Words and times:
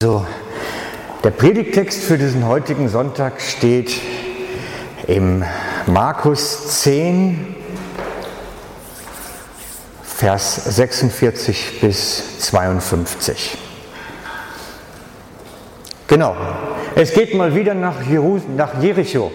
So, 0.00 0.24
der 1.24 1.30
Predigtext 1.30 2.04
für 2.04 2.18
diesen 2.18 2.46
heutigen 2.46 2.88
Sonntag 2.88 3.40
steht 3.40 4.00
im 5.08 5.42
Markus 5.88 6.82
10, 6.82 7.56
Vers 10.04 10.76
46 10.76 11.80
bis 11.80 12.38
52. 12.38 13.58
Genau, 16.06 16.36
es 16.94 17.12
geht 17.12 17.34
mal 17.34 17.56
wieder 17.56 17.74
nach, 17.74 18.00
Jerus 18.08 18.42
nach 18.56 18.80
Jericho. 18.80 19.32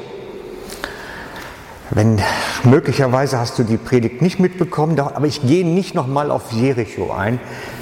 Wenn 1.89 2.21
möglicherweise 2.64 3.38
hast 3.38 3.59
du 3.59 3.64
die 3.64 3.75
Predigt 3.75 4.21
nicht 4.21 4.39
mitbekommen, 4.39 4.98
aber 4.98 5.25
ich 5.25 5.45
gehe 5.45 5.68
nicht 5.68 5.93
nochmal 5.93 6.32
auf 6.32 6.54
Jericho 6.54 7.11
ein. 7.11 7.41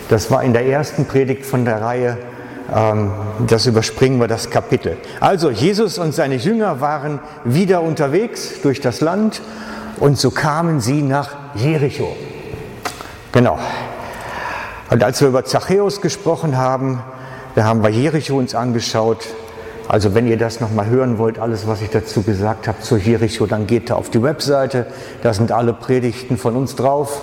Das 0.09 0.31
war 0.31 0.43
in 0.43 0.53
der 0.53 0.65
ersten 0.65 1.05
Predigt 1.05 1.45
von 1.45 1.63
der 1.63 1.79
Reihe 1.79 2.17
das 3.47 3.65
überspringen 3.65 4.19
wir 4.19 4.27
das 4.27 4.49
Kapitel. 4.49 4.97
Also 5.19 5.49
Jesus 5.49 5.97
und 5.97 6.13
seine 6.13 6.35
Jünger 6.35 6.79
waren 6.79 7.19
wieder 7.43 7.81
unterwegs 7.81 8.61
durch 8.63 8.79
das 8.79 9.01
Land 9.01 9.41
und 9.99 10.17
so 10.17 10.31
kamen 10.31 10.79
sie 10.79 11.01
nach 11.01 11.35
Jericho. 11.55 12.15
Genau. 13.33 13.59
Und 14.89 15.03
als 15.03 15.21
wir 15.21 15.27
über 15.27 15.43
Zachäus 15.43 16.01
gesprochen 16.01 16.57
haben, 16.57 17.03
da 17.55 17.65
haben 17.65 17.83
wir 17.83 17.89
Jericho 17.89 18.37
uns 18.37 18.55
angeschaut. 18.55 19.25
Also 19.89 20.15
wenn 20.15 20.25
ihr 20.27 20.37
das 20.37 20.61
nochmal 20.61 20.85
hören 20.85 21.17
wollt, 21.17 21.39
alles, 21.39 21.67
was 21.67 21.81
ich 21.81 21.89
dazu 21.89 22.23
gesagt 22.23 22.67
habe 22.69 22.79
zu 22.79 22.95
Jericho, 22.95 23.45
dann 23.45 23.67
geht 23.67 23.89
da 23.89 23.95
auf 23.95 24.09
die 24.09 24.23
Webseite. 24.23 24.85
Da 25.23 25.33
sind 25.33 25.51
alle 25.51 25.73
Predigten 25.73 26.37
von 26.37 26.55
uns 26.55 26.77
drauf. 26.77 27.21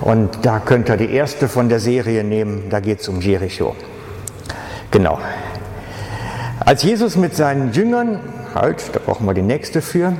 Und 0.00 0.46
da 0.46 0.60
könnt 0.60 0.88
ihr 0.88 0.96
die 0.96 1.12
erste 1.12 1.48
von 1.48 1.68
der 1.68 1.80
Serie 1.80 2.24
nehmen. 2.24 2.64
Da 2.70 2.80
geht 2.80 3.00
es 3.00 3.08
um 3.08 3.20
Jericho. 3.20 3.76
Genau. 4.90 5.18
Als 6.60 6.82
Jesus 6.82 7.16
mit 7.16 7.36
seinen 7.36 7.72
Jüngern, 7.72 8.20
halt, 8.54 8.94
da 8.94 8.98
brauchen 8.98 9.26
wir 9.26 9.34
die 9.34 9.42
nächste 9.42 9.82
für, 9.82 10.14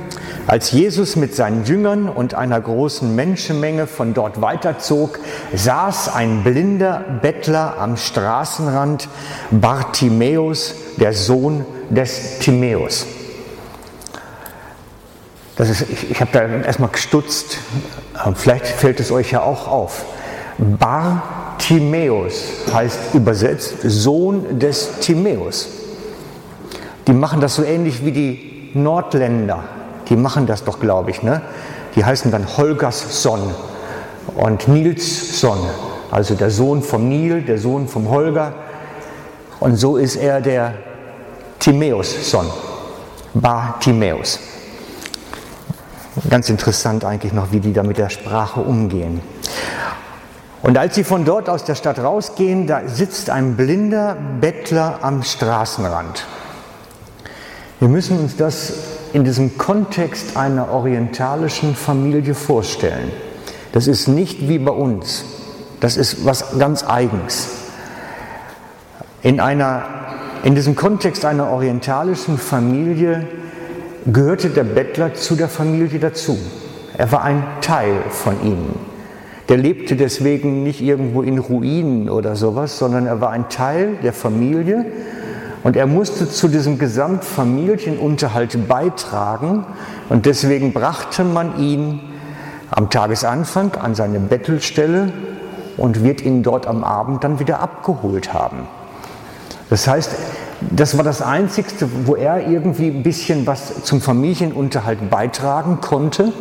als 0.47 0.71
Jesus 0.71 1.15
mit 1.15 1.35
seinen 1.35 1.65
Jüngern 1.65 2.07
und 2.09 2.33
einer 2.33 2.59
großen 2.59 3.15
Menschenmenge 3.15 3.87
von 3.87 4.13
dort 4.13 4.41
weiterzog, 4.41 5.19
saß 5.53 6.13
ein 6.13 6.43
blinder 6.43 7.03
Bettler 7.21 7.77
am 7.79 7.97
Straßenrand, 7.97 9.09
Bartimäus, 9.51 10.75
der 10.97 11.13
Sohn 11.13 11.65
des 11.89 12.39
Timäus. 12.39 13.05
Das 15.55 15.69
ist, 15.69 15.81
ich, 15.81 16.11
ich 16.11 16.21
habe 16.21 16.31
da 16.31 16.47
erstmal 16.47 16.89
gestutzt, 16.89 17.57
vielleicht 18.35 18.65
fällt 18.65 18.99
es 18.99 19.11
euch 19.11 19.31
ja 19.31 19.41
auch 19.41 19.67
auf. 19.67 20.05
Bar 20.57 21.48
Timäus 21.59 22.45
heißt 22.73 23.13
übersetzt 23.13 23.75
Sohn 23.83 24.57
des 24.57 24.99
Timäus. 25.01 25.69
Die 27.05 27.13
machen 27.13 27.41
das 27.41 27.55
so 27.55 27.63
ähnlich 27.63 28.03
wie 28.03 28.11
die 28.11 28.71
Nordländer. 28.73 29.63
Die 30.09 30.15
machen 30.15 30.47
das 30.47 30.63
doch, 30.63 30.79
glaube 30.79 31.11
ich. 31.11 31.21
Ne? 31.21 31.41
Die 31.95 32.03
heißen 32.03 32.31
dann 32.31 32.57
Holgersson 32.57 33.53
und 34.35 34.67
Nilsson. 34.67 35.59
Also 36.09 36.33
der 36.33 36.49
Sohn 36.49 36.81
vom 36.81 37.07
Nil, 37.07 37.43
der 37.43 37.59
Sohn 37.59 37.87
vom 37.87 38.09
Holger. 38.09 38.53
Und 39.59 39.75
so 39.75 39.97
ist 39.97 40.15
er 40.15 40.41
der 40.41 40.73
Timäus-Son. 41.59 42.47
Bar 43.33 43.77
Timäus. 43.79 44.39
Ganz 46.29 46.49
interessant 46.49 47.05
eigentlich 47.05 47.33
noch, 47.33 47.51
wie 47.51 47.59
die 47.59 47.73
da 47.73 47.83
mit 47.83 47.97
der 47.97 48.09
Sprache 48.09 48.59
umgehen. 48.59 49.21
Und 50.61 50.77
als 50.77 50.95
sie 50.95 51.03
von 51.03 51.23
dort 51.23 51.49
aus 51.49 51.63
der 51.63 51.75
Stadt 51.75 51.99
rausgehen, 51.99 52.67
da 52.67 52.81
sitzt 52.87 53.29
ein 53.29 53.55
blinder 53.55 54.17
Bettler 54.41 54.99
am 55.01 55.23
Straßenrand. 55.23 56.25
Wir 57.79 57.87
müssen 57.87 58.19
uns 58.19 58.35
das 58.35 58.73
in 59.13 59.23
diesem 59.23 59.57
Kontext 59.57 60.35
einer 60.35 60.71
orientalischen 60.71 61.75
Familie 61.75 62.35
vorstellen. 62.35 63.11
Das 63.71 63.87
ist 63.87 64.07
nicht 64.07 64.49
wie 64.49 64.59
bei 64.59 64.71
uns. 64.71 65.23
Das 65.79 65.95
ist 65.95 66.25
was 66.25 66.59
ganz 66.59 66.83
Eigens. 66.83 67.47
In, 69.21 69.39
einer, 69.39 69.83
in 70.43 70.55
diesem 70.55 70.75
Kontext 70.75 71.23
einer 71.23 71.49
orientalischen 71.49 72.37
Familie 72.37 73.27
gehörte 74.05 74.49
der 74.49 74.65
Bettler 74.65 75.13
zu 75.13 75.35
der 75.35 75.47
Familie 75.47 75.99
dazu. 75.99 76.37
Er 76.97 77.11
war 77.13 77.23
ein 77.23 77.43
Teil 77.61 78.01
von 78.09 78.43
ihnen. 78.43 78.88
Der 79.49 79.57
lebte 79.57 79.95
deswegen 79.95 80.63
nicht 80.63 80.79
irgendwo 80.79 81.23
in 81.23 81.39
Ruinen 81.39 82.09
oder 82.09 82.35
sowas, 82.35 82.77
sondern 82.77 83.07
er 83.07 83.19
war 83.19 83.31
ein 83.31 83.49
Teil 83.49 83.97
der 84.03 84.13
Familie 84.13 84.85
und 85.63 85.75
er 85.75 85.87
musste 85.87 86.29
zu 86.29 86.47
diesem 86.47 86.77
Gesamtfamilienunterhalt 86.77 88.67
beitragen 88.67 89.65
und 90.07 90.27
deswegen 90.27 90.71
brachte 90.71 91.23
man 91.23 91.59
ihn 91.59 91.99
am 92.69 92.91
Tagesanfang 92.91 93.73
an 93.75 93.95
seine 93.95 94.19
Bettelstelle 94.19 95.11
und 95.77 96.03
wird 96.03 96.21
ihn 96.21 96.43
dort 96.43 96.67
am 96.67 96.83
Abend 96.83 97.23
dann 97.23 97.39
wieder 97.39 97.59
abgeholt 97.59 98.33
haben. 98.33 98.67
Das 99.71 99.87
heißt, 99.87 100.11
das 100.61 100.97
war 100.97 101.03
das 101.03 101.21
Einzige, 101.21 101.69
wo 102.05 102.15
er 102.15 102.47
irgendwie 102.47 102.87
ein 102.87 103.01
bisschen 103.01 103.47
was 103.47 103.83
zum 103.83 104.01
Familienunterhalt 104.01 105.09
beitragen 105.09 105.79
konnte. 105.81 106.33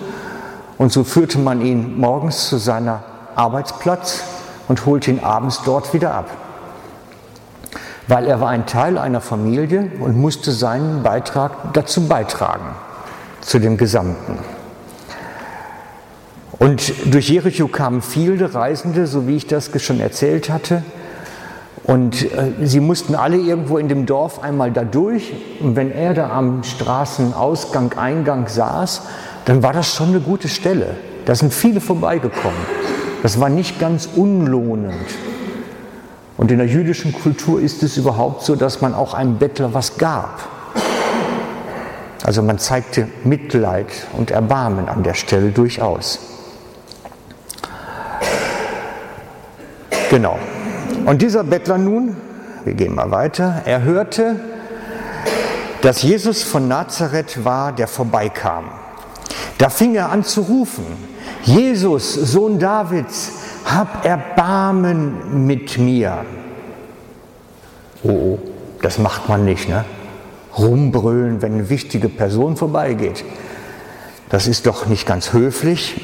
Und 0.78 0.92
so 0.92 1.02
führte 1.02 1.38
man 1.38 1.60
ihn 1.60 1.98
morgens 1.98 2.48
zu 2.48 2.56
seiner 2.56 3.02
Arbeitsplatz 3.34 4.22
und 4.68 4.86
holte 4.86 5.10
ihn 5.10 5.20
abends 5.20 5.62
dort 5.64 5.92
wieder 5.92 6.14
ab. 6.14 6.30
Weil 8.06 8.26
er 8.26 8.40
war 8.40 8.48
ein 8.48 8.64
Teil 8.64 8.96
einer 8.96 9.20
Familie 9.20 9.90
und 10.00 10.16
musste 10.16 10.52
seinen 10.52 11.02
Beitrag 11.02 11.74
dazu 11.74 12.06
beitragen, 12.06 12.74
zu 13.40 13.58
dem 13.58 13.76
Gesamten. 13.76 14.38
Und 16.58 17.12
durch 17.12 17.28
Jericho 17.28 17.68
kamen 17.68 18.02
viele 18.02 18.54
Reisende, 18.54 19.06
so 19.06 19.26
wie 19.26 19.36
ich 19.36 19.46
das 19.46 19.70
schon 19.82 20.00
erzählt 20.00 20.48
hatte. 20.48 20.82
Und 21.84 22.30
äh, 22.32 22.52
sie 22.64 22.80
mussten 22.80 23.14
alle 23.14 23.36
irgendwo 23.36 23.78
in 23.78 23.88
dem 23.88 24.04
Dorf 24.04 24.42
einmal 24.42 24.72
da 24.72 24.84
durch. 24.84 25.32
Und 25.60 25.76
wenn 25.76 25.90
er 25.90 26.14
da 26.14 26.30
am 26.30 26.62
Straßenausgang, 26.62 27.92
Eingang 27.94 28.48
saß, 28.48 29.02
dann 29.48 29.62
war 29.62 29.72
das 29.72 29.94
schon 29.94 30.08
eine 30.10 30.20
gute 30.20 30.46
Stelle. 30.46 30.94
Da 31.24 31.34
sind 31.34 31.54
viele 31.54 31.80
vorbeigekommen. 31.80 32.58
Das 33.22 33.40
war 33.40 33.48
nicht 33.48 33.80
ganz 33.80 34.06
unlohnend. 34.14 34.92
Und 36.36 36.50
in 36.50 36.58
der 36.58 36.66
jüdischen 36.66 37.14
Kultur 37.14 37.58
ist 37.58 37.82
es 37.82 37.96
überhaupt 37.96 38.42
so, 38.42 38.56
dass 38.56 38.82
man 38.82 38.92
auch 38.92 39.14
einem 39.14 39.38
Bettler 39.38 39.72
was 39.72 39.96
gab. 39.96 40.46
Also 42.24 42.42
man 42.42 42.58
zeigte 42.58 43.08
Mitleid 43.24 43.86
und 44.18 44.30
Erbarmen 44.30 44.86
an 44.86 45.02
der 45.02 45.14
Stelle 45.14 45.50
durchaus. 45.50 46.18
Genau. 50.10 50.38
Und 51.06 51.22
dieser 51.22 51.42
Bettler 51.42 51.78
nun, 51.78 52.18
wir 52.66 52.74
gehen 52.74 52.94
mal 52.94 53.10
weiter, 53.10 53.62
er 53.64 53.82
hörte, 53.82 54.36
dass 55.80 56.02
Jesus 56.02 56.42
von 56.42 56.68
Nazareth 56.68 57.46
war, 57.46 57.72
der 57.72 57.88
vorbeikam. 57.88 58.66
Da 59.58 59.70
fing 59.70 59.96
er 59.96 60.10
an 60.12 60.22
zu 60.22 60.42
rufen, 60.42 60.86
Jesus, 61.42 62.14
Sohn 62.14 62.60
Davids, 62.60 63.32
hab 63.64 64.04
Erbarmen 64.04 65.46
mit 65.46 65.78
mir. 65.78 66.24
Oh, 68.04 68.08
oh, 68.08 68.38
das 68.82 68.98
macht 68.98 69.28
man 69.28 69.44
nicht, 69.44 69.68
ne? 69.68 69.84
Rumbrüllen, 70.56 71.42
wenn 71.42 71.54
eine 71.54 71.70
wichtige 71.70 72.08
Person 72.08 72.56
vorbeigeht. 72.56 73.24
Das 74.28 74.46
ist 74.46 74.66
doch 74.66 74.86
nicht 74.86 75.06
ganz 75.06 75.32
höflich. 75.32 76.00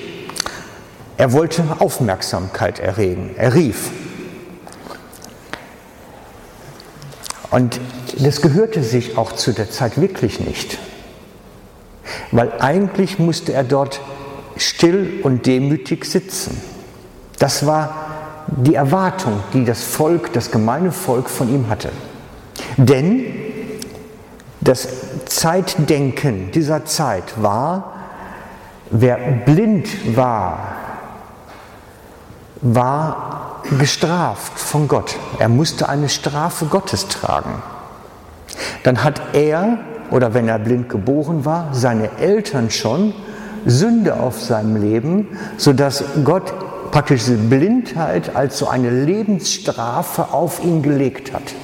Er 1.17 1.33
wollte 1.33 1.65
Aufmerksamkeit 1.79 2.81
erregen. 2.81 3.31
Er 3.37 3.55
rief. 3.55 3.91
Und 7.51 7.81
das 8.19 8.43
gehörte 8.43 8.83
sich 8.83 9.17
auch 9.17 9.33
zu 9.33 9.53
der 9.53 9.71
Zeit 9.71 10.01
wirklich 10.01 10.41
nicht 10.41 10.79
weil 12.35 12.53
eigentlich 12.59 13.21
musste 13.21 13.53
er 13.53 13.63
dort 13.63 14.01
still 14.57 15.21
und 15.23 15.47
demütig 15.47 16.05
sitzen. 16.05 16.61
Das 17.39 17.65
war 17.65 17.95
die 18.49 18.75
Erwartung, 18.75 19.41
die 19.53 19.65
das 19.65 19.85
Volk, 19.85 20.33
das 20.33 20.51
gemeine 20.51 20.91
Volk 20.91 21.31
von 21.31 21.49
ihm 21.49 21.69
hatte. 21.69 21.91
Denn 22.77 23.25
das 24.61 24.89
Zeitdenken 25.27 26.51
dieser 26.51 26.85
Zeit 26.85 27.41
war, 27.41 27.93
wer 28.91 29.17
blind 29.17 30.17
war, 30.17 30.75
war 32.63 33.63
gestraft 33.79 34.59
von 34.59 34.89
Gott. 34.89 35.17
Er 35.39 35.49
musste 35.49 35.89
eine 35.89 36.09
Strafe 36.09 36.67
Gottes 36.67 37.07
tragen. 37.07 37.63
Dann 38.83 39.05
hat 39.05 39.21
er 39.35 39.79
oder 40.11 40.35
wenn 40.35 40.49
er 40.49 40.59
blind 40.59 40.89
geboren 40.89 41.45
war, 41.45 41.69
seine 41.73 42.19
Eltern 42.19 42.71
schon 42.71 43.15
Sünde 43.67 44.21
auf 44.21 44.41
seinem 44.41 44.77
Leben, 44.77 45.29
sodass 45.57 46.05
Gott 46.25 46.53
praktisch 46.91 47.25
diese 47.25 47.37
Blindheit 47.37 48.37
als 48.37 48.59
so 48.59 48.69
eine 48.69 48.91
Lebensstrafe 48.91 50.33
auf 50.33 50.63
ihn 50.63 50.83
gelegt 50.83 51.33
hat. 51.33 51.55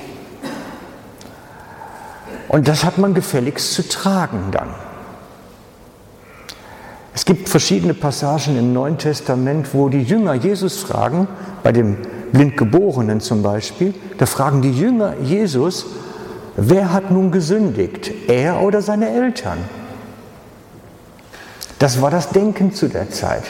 Und 2.49 2.67
das 2.67 2.83
hat 2.85 2.99
man 2.99 3.15
gefälligst 3.15 3.75
zu 3.75 3.89
tragen 3.89 4.49
dann. 4.51 4.71
Es 7.15 7.25
gibt 7.25 7.49
verschiedene 7.49 7.95
Passagen 7.95 8.59
im 8.59 8.73
Neuen 8.73 8.99
Testament, 8.99 9.69
wo 9.73 9.89
die 9.89 10.03
Jünger 10.03 10.35
Jesus 10.35 10.81
fragen, 10.81 11.29
bei 11.63 11.71
dem 11.71 11.99
Blindgeborenen 12.33 13.21
zum 13.21 13.43
Beispiel, 13.43 13.95
da 14.19 14.27
fragen 14.27 14.63
die 14.63 14.73
Jünger 14.73 15.15
Jesus, 15.23 15.87
wer 16.57 16.93
hat 16.93 17.11
nun 17.11 17.31
gesündigt, 17.31 18.11
er 18.29 18.63
oder 18.63 18.83
seine 18.83 19.09
Eltern? 19.09 19.59
Das 21.79 22.03
war 22.03 22.11
das 22.11 22.29
Denken 22.29 22.75
zu 22.75 22.89
der 22.89 23.11
Zeit. 23.11 23.45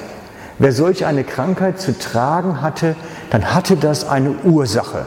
Wer 0.59 0.73
solch 0.73 1.07
eine 1.07 1.25
Krankheit 1.25 1.81
zu 1.81 1.99
tragen 1.99 2.63
hatte, 2.63 2.95
dann 3.31 3.55
hatte 3.55 3.77
das 3.77 4.09
eine 4.09 4.31
Ursache. 4.45 5.07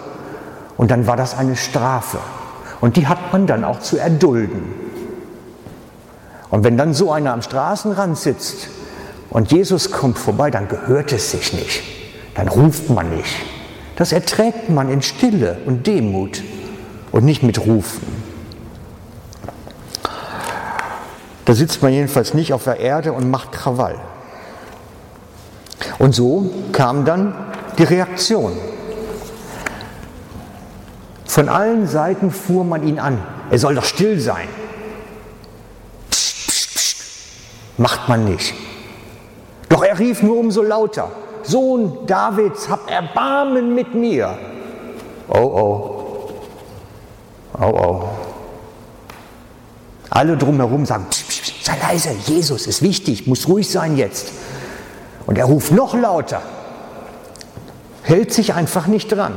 Und 0.77 0.91
dann 0.91 1.07
war 1.07 1.15
das 1.15 1.37
eine 1.37 1.55
Strafe. 1.55 2.17
Und 2.81 2.97
die 2.97 3.07
hat 3.07 3.31
man 3.31 3.47
dann 3.47 3.63
auch 3.63 3.79
zu 3.79 3.97
erdulden. 3.97 4.73
Und 6.49 6.63
wenn 6.63 6.75
dann 6.75 6.93
so 6.93 7.11
einer 7.11 7.33
am 7.33 7.41
Straßenrand 7.41 8.17
sitzt 8.17 8.67
und 9.29 9.51
Jesus 9.51 9.91
kommt 9.91 10.17
vorbei, 10.17 10.51
dann 10.51 10.67
gehört 10.67 11.13
es 11.13 11.31
sich 11.31 11.53
nicht. 11.53 11.81
Dann 12.35 12.47
ruft 12.47 12.89
man 12.89 13.15
nicht. 13.15 13.35
Das 13.95 14.11
erträgt 14.11 14.69
man 14.69 14.89
in 14.89 15.01
Stille 15.01 15.59
und 15.65 15.87
Demut 15.87 16.41
und 17.13 17.23
nicht 17.23 17.43
mit 17.43 17.65
Rufen. 17.65 18.01
Da 21.45 21.53
sitzt 21.53 21.81
man 21.81 21.93
jedenfalls 21.93 22.33
nicht 22.33 22.51
auf 22.51 22.65
der 22.65 22.79
Erde 22.79 23.13
und 23.13 23.29
macht 23.29 23.51
Krawall. 23.53 23.99
Und 25.99 26.13
so 26.15 26.49
kam 26.73 27.05
dann 27.05 27.35
die 27.77 27.83
Reaktion. 27.83 28.57
Von 31.25 31.49
allen 31.49 31.87
Seiten 31.87 32.31
fuhr 32.31 32.63
man 32.63 32.85
ihn 32.87 32.99
an. 32.99 33.21
Er 33.51 33.59
soll 33.59 33.75
doch 33.75 33.85
still 33.85 34.19
sein. 34.19 34.47
Macht 37.77 38.07
man 38.09 38.25
nicht. 38.25 38.53
Doch 39.69 39.83
er 39.83 39.99
rief 39.99 40.21
nur 40.23 40.37
umso 40.37 40.61
lauter, 40.61 41.11
Sohn 41.43 42.05
Davids, 42.05 42.69
hab 42.69 42.89
Erbarmen 42.89 43.75
mit 43.75 43.93
mir. 43.93 44.37
Oh 45.27 45.39
oh, 45.39 45.92
oh 47.59 47.65
oh. 47.65 48.09
Alle 50.09 50.37
drumherum 50.37 50.85
sagen, 50.85 51.07
psch, 51.09 51.23
psch, 51.27 51.41
psch, 51.41 51.65
sei 51.65 51.77
leise, 51.81 52.09
Jesus 52.25 52.67
ist 52.67 52.81
wichtig, 52.81 53.25
muss 53.25 53.47
ruhig 53.47 53.69
sein 53.69 53.97
jetzt. 53.97 54.31
Und 55.25 55.37
er 55.37 55.45
ruft 55.45 55.71
noch 55.71 55.95
lauter, 55.95 56.41
hält 58.03 58.33
sich 58.33 58.53
einfach 58.53 58.87
nicht 58.87 59.11
dran. 59.11 59.33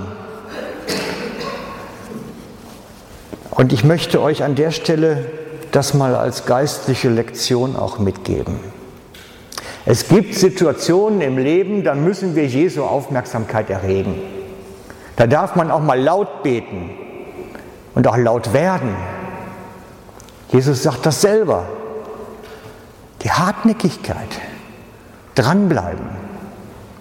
Und 3.51 3.73
ich 3.73 3.85
möchte 3.85 4.21
euch 4.21 4.43
an 4.43 4.55
der 4.55 4.71
Stelle 4.71 5.25
das 5.71 5.95
mal 5.95 6.15
als 6.15 6.45
geistliche 6.45 7.09
Lektion 7.09 7.75
auch 7.75 7.99
mitgeben. 7.99 8.59
Es 9.87 10.09
gibt 10.09 10.35
Situationen 10.35 11.21
im 11.21 11.39
Leben, 11.39 11.85
da 11.85 11.95
müssen 11.95 12.35
wir 12.35 12.47
Jesu 12.47 12.83
Aufmerksamkeit 12.83 13.71
erregen. 13.71 14.17
Da 15.17 15.27
darf 15.27 15.57
man 15.57 15.71
auch 15.71 15.81
mal 15.81 15.99
laut 15.99 16.43
beten 16.43 16.91
und 17.97 18.07
auch 18.07 18.17
laut 18.19 18.53
werden. 18.53 18.95
Jesus 20.51 20.85
sagt 20.85 21.05
das 21.07 21.23
selber. 21.23 21.65
Die 23.23 23.31
Hartnäckigkeit, 23.33 24.29
dranbleiben, 25.35 26.07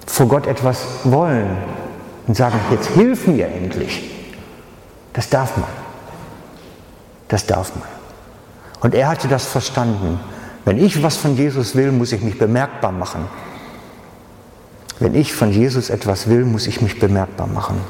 vor 0.07 0.27
Gott 0.27 0.47
etwas 0.47 0.80
wollen 1.03 1.57
und 2.25 2.36
sagen, 2.36 2.57
jetzt 2.71 2.88
hilf 2.92 3.27
mir 3.27 3.47
endlich. 3.47 4.09
Das 5.13 5.30
darf 5.30 5.57
man. 5.57 5.69
Das 7.27 7.45
darf 7.45 7.75
man. 7.75 7.88
Und 8.80 8.95
er 8.95 9.09
hatte 9.09 9.27
das 9.27 9.45
verstanden. 9.45 10.19
Wenn 10.63 10.77
ich 10.77 11.03
was 11.03 11.18
von 11.18 11.36
Jesus 11.36 11.75
will, 11.75 11.91
muss 11.91 12.13
ich 12.13 12.21
mich 12.21 12.39
bemerkbar 12.39 12.94
machen. 12.94 13.25
Wenn 15.00 15.13
ich 15.13 15.33
von 15.33 15.51
Jesus 15.51 15.89
etwas 15.89 16.30
will, 16.30 16.45
muss 16.45 16.68
ich 16.68 16.81
mich 16.81 17.00
bemerkbar 17.00 17.48
machen. 17.48 17.81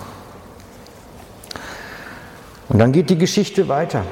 Und 2.70 2.80
dann 2.80 2.92
geht 2.92 3.10
die 3.10 3.18
Geschichte 3.18 3.68
weiter. 3.68 4.04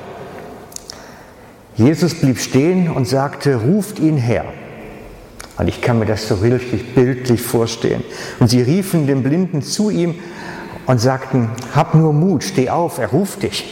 Jesus 1.75 2.13
blieb 2.13 2.39
stehen 2.39 2.91
und 2.91 3.07
sagte, 3.07 3.55
ruft 3.55 3.99
ihn 3.99 4.17
her. 4.17 4.45
Und 5.57 5.67
ich 5.67 5.81
kann 5.81 5.99
mir 5.99 6.05
das 6.05 6.27
so 6.27 6.35
richtig 6.35 6.95
bildlich 6.95 7.41
vorstellen. 7.41 8.03
Und 8.39 8.49
sie 8.49 8.61
riefen 8.61 9.07
dem 9.07 9.23
Blinden 9.23 9.61
zu 9.61 9.89
ihm 9.89 10.15
und 10.85 10.99
sagten, 10.99 11.49
hab 11.75 11.95
nur 11.95 12.13
Mut, 12.13 12.43
steh 12.43 12.69
auf, 12.69 12.97
er 12.97 13.09
ruft 13.09 13.43
dich. 13.43 13.65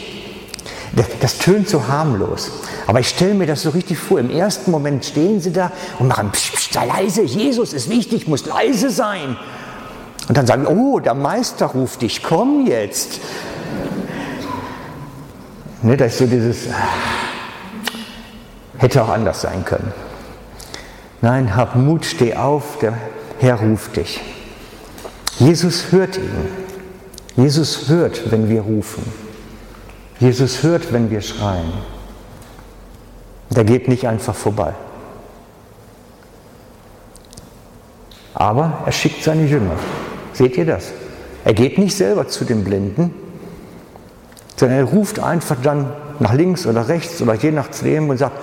Das, 0.94 1.06
das 1.20 1.38
tönt 1.38 1.68
so 1.68 1.88
harmlos. 1.88 2.50
Aber 2.86 3.00
ich 3.00 3.08
stelle 3.08 3.34
mir 3.34 3.46
das 3.46 3.62
so 3.62 3.70
richtig 3.70 3.98
vor. 3.98 4.18
Im 4.18 4.30
ersten 4.30 4.70
Moment 4.70 5.04
stehen 5.04 5.40
sie 5.40 5.52
da 5.52 5.72
und 5.98 6.08
machen 6.08 6.30
psch, 6.32 6.52
psch, 6.52 6.72
sei 6.72 6.86
leise, 6.86 7.22
Jesus 7.22 7.72
ist 7.72 7.88
wichtig, 7.88 8.28
muss 8.28 8.46
leise 8.46 8.90
sein. 8.90 9.36
Und 10.28 10.36
dann 10.36 10.46
sagen, 10.46 10.66
oh, 10.66 11.00
der 11.00 11.14
Meister 11.14 11.66
ruft 11.66 12.02
dich, 12.02 12.22
komm 12.22 12.66
jetzt. 12.66 13.20
Ne, 15.82 15.96
das 15.96 16.12
ist 16.12 16.18
so 16.18 16.26
dieses, 16.26 16.68
hätte 18.78 19.02
auch 19.02 19.08
anders 19.08 19.40
sein 19.40 19.64
können. 19.64 19.92
Nein, 21.20 21.56
hab 21.56 21.74
Mut, 21.74 22.04
steh 22.04 22.34
auf, 22.34 22.78
der 22.78 22.96
Herr 23.40 23.56
ruft 23.56 23.96
dich. 23.96 24.20
Jesus 25.38 25.90
hört 25.90 26.18
ihn. 26.18 26.62
Jesus 27.36 27.88
hört, 27.88 28.30
wenn 28.30 28.48
wir 28.48 28.60
rufen. 28.60 29.02
Jesus 30.20 30.62
hört, 30.62 30.92
wenn 30.92 31.10
wir 31.10 31.20
schreien. 31.20 31.72
Der 33.50 33.64
geht 33.64 33.88
nicht 33.88 34.06
einfach 34.06 34.34
vorbei. 34.34 34.74
Aber 38.34 38.82
er 38.86 38.92
schickt 38.92 39.24
seine 39.24 39.46
Jünger. 39.46 39.76
Seht 40.32 40.56
ihr 40.56 40.66
das? 40.66 40.92
Er 41.44 41.54
geht 41.54 41.78
nicht 41.78 41.96
selber 41.96 42.28
zu 42.28 42.44
den 42.44 42.64
Blinden, 42.64 43.14
sondern 44.56 44.78
er 44.78 44.84
ruft 44.84 45.18
einfach 45.18 45.56
dann 45.62 45.92
nach 46.18 46.32
links 46.34 46.66
oder 46.66 46.88
rechts 46.88 47.20
oder 47.20 47.34
je 47.34 47.50
nachdem 47.50 48.08
und 48.10 48.18
sagt, 48.18 48.38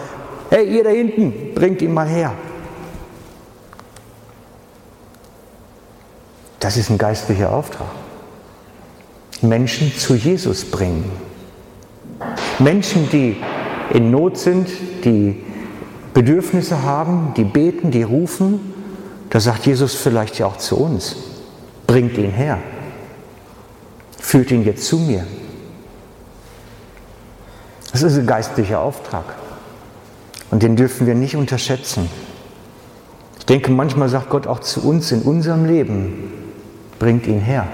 hey, 0.50 0.66
ihr 0.68 0.84
da 0.84 0.90
hinten, 0.90 1.54
bringt 1.54 1.82
ihn 1.82 1.94
mal 1.94 2.08
her. 2.08 2.34
Das 6.60 6.76
ist 6.78 6.90
ein 6.90 6.98
geistlicher 6.98 7.54
Auftrag. 7.54 7.88
Menschen 9.42 9.96
zu 9.96 10.16
Jesus 10.16 10.66
bringen. 10.66 11.10
Menschen, 12.60 13.10
die 13.10 13.38
in 13.94 14.12
Not 14.12 14.38
sind, 14.38 14.68
die 15.06 15.42
Bedürfnisse 16.14 16.84
haben, 16.84 17.34
die 17.38 17.46
beten, 17.46 17.92
die 17.92 18.04
rufen, 18.04 18.74
da 19.30 19.40
sagt 19.40 19.66
Jesus 19.66 19.96
vielleicht 19.96 20.40
ja 20.40 20.48
auch 20.48 20.58
zu 20.58 20.78
uns, 20.78 21.16
bringt 21.88 22.18
ihn 22.18 22.32
her, 22.32 22.60
führt 24.20 24.52
ihn 24.52 24.66
jetzt 24.66 24.86
zu 24.86 24.98
mir. 24.98 25.26
Das 27.92 28.04
ist 28.04 28.18
ein 28.18 28.28
geistlicher 28.28 28.80
Auftrag 28.80 29.26
und 30.52 30.64
den 30.64 30.76
dürfen 30.76 31.08
wir 31.08 31.16
nicht 31.16 31.36
unterschätzen. 31.36 32.10
Ich 33.40 33.46
denke, 33.46 33.72
manchmal 33.72 34.10
sagt 34.10 34.30
Gott 34.30 34.48
auch 34.48 34.60
zu 34.60 34.88
uns 34.88 35.12
in 35.12 35.24
unserem 35.24 35.66
Leben, 35.66 36.32
bringt 37.00 37.26
ihn 37.26 37.40
her. 37.40 37.68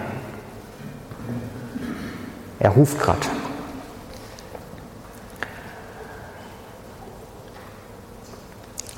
Er 2.59 2.69
ruft 2.71 2.99
gerade. 2.99 3.19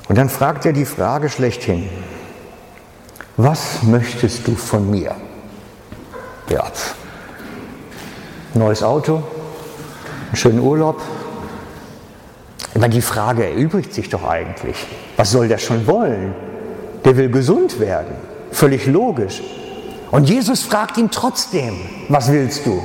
Und 0.08 0.16
dann 0.16 0.28
fragt 0.28 0.64
er 0.64 0.72
die 0.72 0.86
Frage 0.86 1.28
schlechthin, 1.28 1.88
was 3.36 3.82
möchtest 3.82 4.46
du 4.48 4.54
von 4.54 4.90
mir? 4.90 5.14
Ja, 6.48 6.64
neues 8.54 8.82
Auto, 8.82 9.22
einen 10.28 10.36
schönen 10.36 10.60
Urlaub. 10.60 11.00
Aber 12.74 12.88
die 12.88 13.02
Frage 13.02 13.44
erübrigt 13.44 13.92
sich 13.92 14.08
doch 14.08 14.24
eigentlich. 14.24 14.86
Was 15.16 15.32
soll 15.32 15.48
der 15.48 15.58
schon 15.58 15.86
wollen? 15.86 16.34
Der 17.04 17.16
will 17.16 17.30
gesund 17.30 17.80
werden. 17.80 18.14
Völlig 18.52 18.86
logisch. 18.86 19.42
Und 20.10 20.28
Jesus 20.28 20.62
fragt 20.62 20.96
ihn 20.96 21.10
trotzdem, 21.10 21.80
was 22.08 22.30
willst 22.30 22.64
du? 22.64 22.82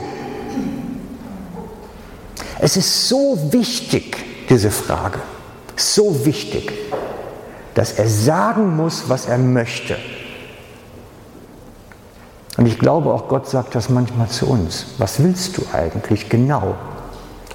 Es 2.60 2.76
ist 2.78 3.08
so 3.08 3.38
wichtig, 3.52 4.18
diese 4.50 4.72
Frage. 4.72 5.20
So 5.76 6.26
wichtig 6.26 6.72
dass 7.74 7.94
er 7.94 8.08
sagen 8.08 8.76
muss, 8.76 9.10
was 9.10 9.26
er 9.26 9.38
möchte. 9.38 9.98
Und 12.58 12.68
ich 12.68 12.78
glaube, 12.78 13.12
auch 13.12 13.28
Gott 13.28 13.48
sagt 13.48 13.74
das 13.76 13.90
manchmal 13.90 14.30
zu 14.30 14.48
uns. 14.48 14.86
Was 15.00 15.24
willst 15.24 15.58
du 15.58 15.64
eigentlich 15.74 16.30
genau? 16.30 16.76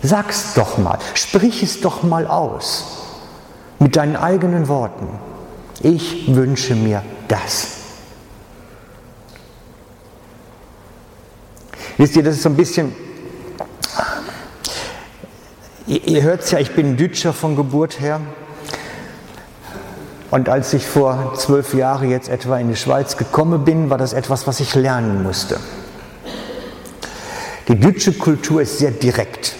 Sag's 0.03 0.55
doch 0.55 0.79
mal, 0.79 0.99
sprich 1.15 1.63
es 1.63 1.81
doch 1.81 2.03
mal 2.03 2.27
aus 2.27 2.85
mit 3.79 3.97
deinen 3.97 4.17
eigenen 4.17 4.69
Worten. 4.69 5.09
Ich 5.81 6.35
wünsche 6.35 6.75
mir 6.75 7.03
das. 7.29 7.69
Wisst 11.97 12.17
ihr, 12.17 12.23
das 12.23 12.37
ist 12.37 12.43
so 12.43 12.49
ein 12.49 12.57
bisschen, 12.57 12.95
Ihr, 15.89 16.07
ihr 16.07 16.23
hört 16.23 16.43
es 16.43 16.51
ja, 16.51 16.59
ich 16.59 16.73
bin 16.73 16.99
Dütscher 16.99 17.33
von 17.33 17.57
Geburt 17.57 17.99
her. 17.99 18.21
Und 20.31 20.51
als 20.51 20.75
ich 20.75 20.87
vor 20.87 21.33
zwölf 21.35 21.73
Jahren 21.73 22.11
jetzt 22.11 22.29
etwa 22.29 22.59
in 22.59 22.69
die 22.69 22.77
Schweiz 22.77 23.17
gekommen 23.17 23.65
bin, 23.65 23.89
war 23.89 23.97
das 23.97 24.13
etwas, 24.13 24.47
was 24.47 24.61
ich 24.61 24.75
lernen 24.75 25.23
musste. 25.23 25.59
Die 27.69 27.81
deutsche 27.81 28.13
Kultur 28.13 28.61
ist 28.61 28.79
sehr 28.79 28.91
direkt. 28.91 29.55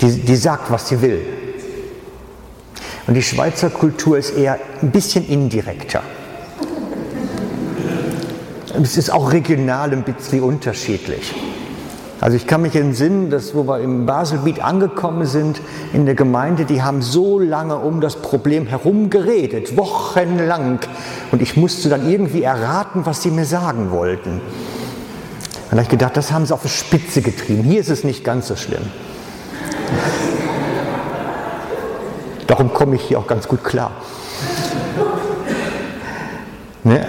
Die, 0.00 0.20
die 0.20 0.36
sagt, 0.36 0.70
was 0.70 0.88
sie 0.88 1.00
will. 1.02 1.20
Und 3.06 3.14
die 3.14 3.22
Schweizer 3.22 3.70
Kultur 3.70 4.18
ist 4.18 4.30
eher 4.30 4.58
ein 4.82 4.90
bisschen 4.90 5.26
indirekter. 5.26 6.02
Es 8.80 8.96
ist 8.96 9.10
auch 9.10 9.32
regional 9.32 9.92
ein 9.92 10.04
bisschen 10.04 10.42
unterschiedlich. 10.42 11.34
Also 12.20 12.36
ich 12.36 12.46
kann 12.46 12.62
mich 12.62 12.74
entsinnen, 12.74 13.30
dass 13.30 13.54
wo 13.54 13.66
wir 13.66 13.80
im 13.80 14.04
Baselbiet 14.04 14.62
angekommen 14.62 15.24
sind, 15.24 15.60
in 15.92 16.04
der 16.04 16.16
Gemeinde, 16.16 16.64
die 16.64 16.82
haben 16.82 17.00
so 17.00 17.38
lange 17.38 17.76
um 17.76 18.00
das 18.00 18.16
Problem 18.16 18.66
herum 18.66 19.08
geredet, 19.08 19.76
wochenlang. 19.76 20.80
Und 21.30 21.42
ich 21.42 21.56
musste 21.56 21.88
dann 21.88 22.10
irgendwie 22.10 22.42
erraten, 22.42 23.06
was 23.06 23.22
sie 23.22 23.30
mir 23.30 23.44
sagen 23.44 23.90
wollten. 23.90 24.32
Und 24.32 24.42
da 25.70 25.72
habe 25.72 25.82
ich 25.82 25.88
gedacht, 25.88 26.16
das 26.16 26.32
haben 26.32 26.44
sie 26.44 26.52
auf 26.52 26.62
die 26.62 26.68
Spitze 26.68 27.22
getrieben. 27.22 27.62
Hier 27.62 27.80
ist 27.80 27.90
es 27.90 28.02
nicht 28.02 28.24
ganz 28.24 28.48
so 28.48 28.56
schlimm. 28.56 28.82
Darum 32.48 32.74
komme 32.74 32.96
ich 32.96 33.02
hier 33.02 33.20
auch 33.20 33.28
ganz 33.28 33.46
gut 33.46 33.62
klar. 33.62 33.92
Ne? 36.82 37.06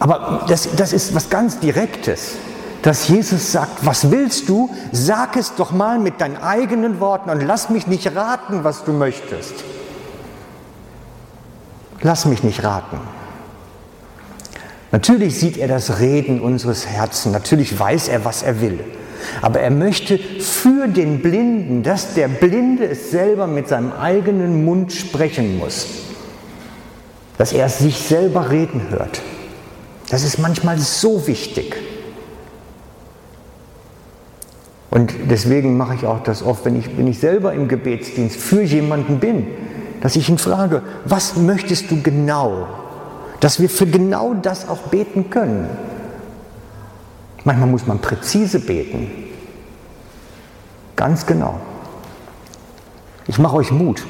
Aber 0.00 0.44
das, 0.48 0.68
das 0.74 0.92
ist 0.92 1.14
was 1.14 1.30
ganz 1.30 1.60
Direktes 1.60 2.38
dass 2.82 3.06
Jesus 3.06 3.52
sagt, 3.52 3.86
was 3.86 4.10
willst 4.10 4.48
du? 4.48 4.68
Sag 4.90 5.36
es 5.36 5.54
doch 5.54 5.70
mal 5.70 5.98
mit 5.98 6.20
deinen 6.20 6.36
eigenen 6.36 7.00
Worten 7.00 7.30
und 7.30 7.40
lass 7.40 7.70
mich 7.70 7.86
nicht 7.86 8.14
raten, 8.14 8.64
was 8.64 8.84
du 8.84 8.92
möchtest. 8.92 9.54
Lass 12.00 12.26
mich 12.26 12.42
nicht 12.42 12.64
raten. 12.64 12.98
Natürlich 14.90 15.38
sieht 15.38 15.56
er 15.56 15.68
das 15.68 16.00
Reden 16.00 16.40
unseres 16.40 16.86
Herzens, 16.86 17.32
natürlich 17.32 17.78
weiß 17.78 18.08
er, 18.08 18.24
was 18.24 18.42
er 18.42 18.60
will. 18.60 18.80
Aber 19.40 19.60
er 19.60 19.70
möchte 19.70 20.18
für 20.18 20.88
den 20.88 21.20
Blinden, 21.22 21.82
dass 21.82 22.14
der 22.14 22.28
Blinde 22.28 22.86
es 22.86 23.10
selber 23.10 23.46
mit 23.46 23.68
seinem 23.68 23.92
eigenen 23.92 24.64
Mund 24.64 24.92
sprechen 24.92 25.58
muss. 25.58 25.86
Dass 27.38 27.52
er 27.52 27.66
es 27.66 27.78
sich 27.78 27.98
selber 27.98 28.50
reden 28.50 28.88
hört. 28.90 29.22
Das 30.10 30.24
ist 30.24 30.38
manchmal 30.38 30.78
so 30.78 31.26
wichtig. 31.26 31.76
Und 34.90 35.14
deswegen 35.30 35.78
mache 35.78 35.94
ich 35.94 36.04
auch 36.04 36.22
das 36.22 36.42
oft, 36.42 36.66
wenn 36.66 36.78
ich, 36.78 36.98
wenn 36.98 37.06
ich 37.06 37.18
selber 37.18 37.54
im 37.54 37.66
Gebetsdienst 37.66 38.36
für 38.36 38.60
jemanden 38.60 39.20
bin, 39.20 39.46
dass 40.02 40.16
ich 40.16 40.28
ihn 40.28 40.36
frage, 40.36 40.82
was 41.06 41.36
möchtest 41.36 41.90
du 41.90 42.02
genau? 42.02 42.66
Dass 43.40 43.58
wir 43.58 43.70
für 43.70 43.86
genau 43.86 44.34
das 44.34 44.68
auch 44.68 44.88
beten 44.88 45.30
können. 45.30 45.70
Manchmal 47.44 47.68
muss 47.68 47.86
man 47.86 47.98
präzise 47.98 48.60
beten. 48.60 49.10
Ganz 50.96 51.26
genau. 51.26 51.60
Ich 53.26 53.38
mache 53.38 53.56
euch 53.56 53.70
Mut. 53.70 54.04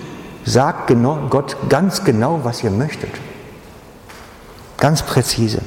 Sagt 0.45 0.89
genau, 0.89 1.29
Gott 1.31 1.57
ganz 1.69 2.05
genau, 2.05 2.41
was 2.43 2.63
ihr 2.63 2.71
möchtet. 2.71 3.11
Ganz 4.79 5.03
präzise. 5.03 5.63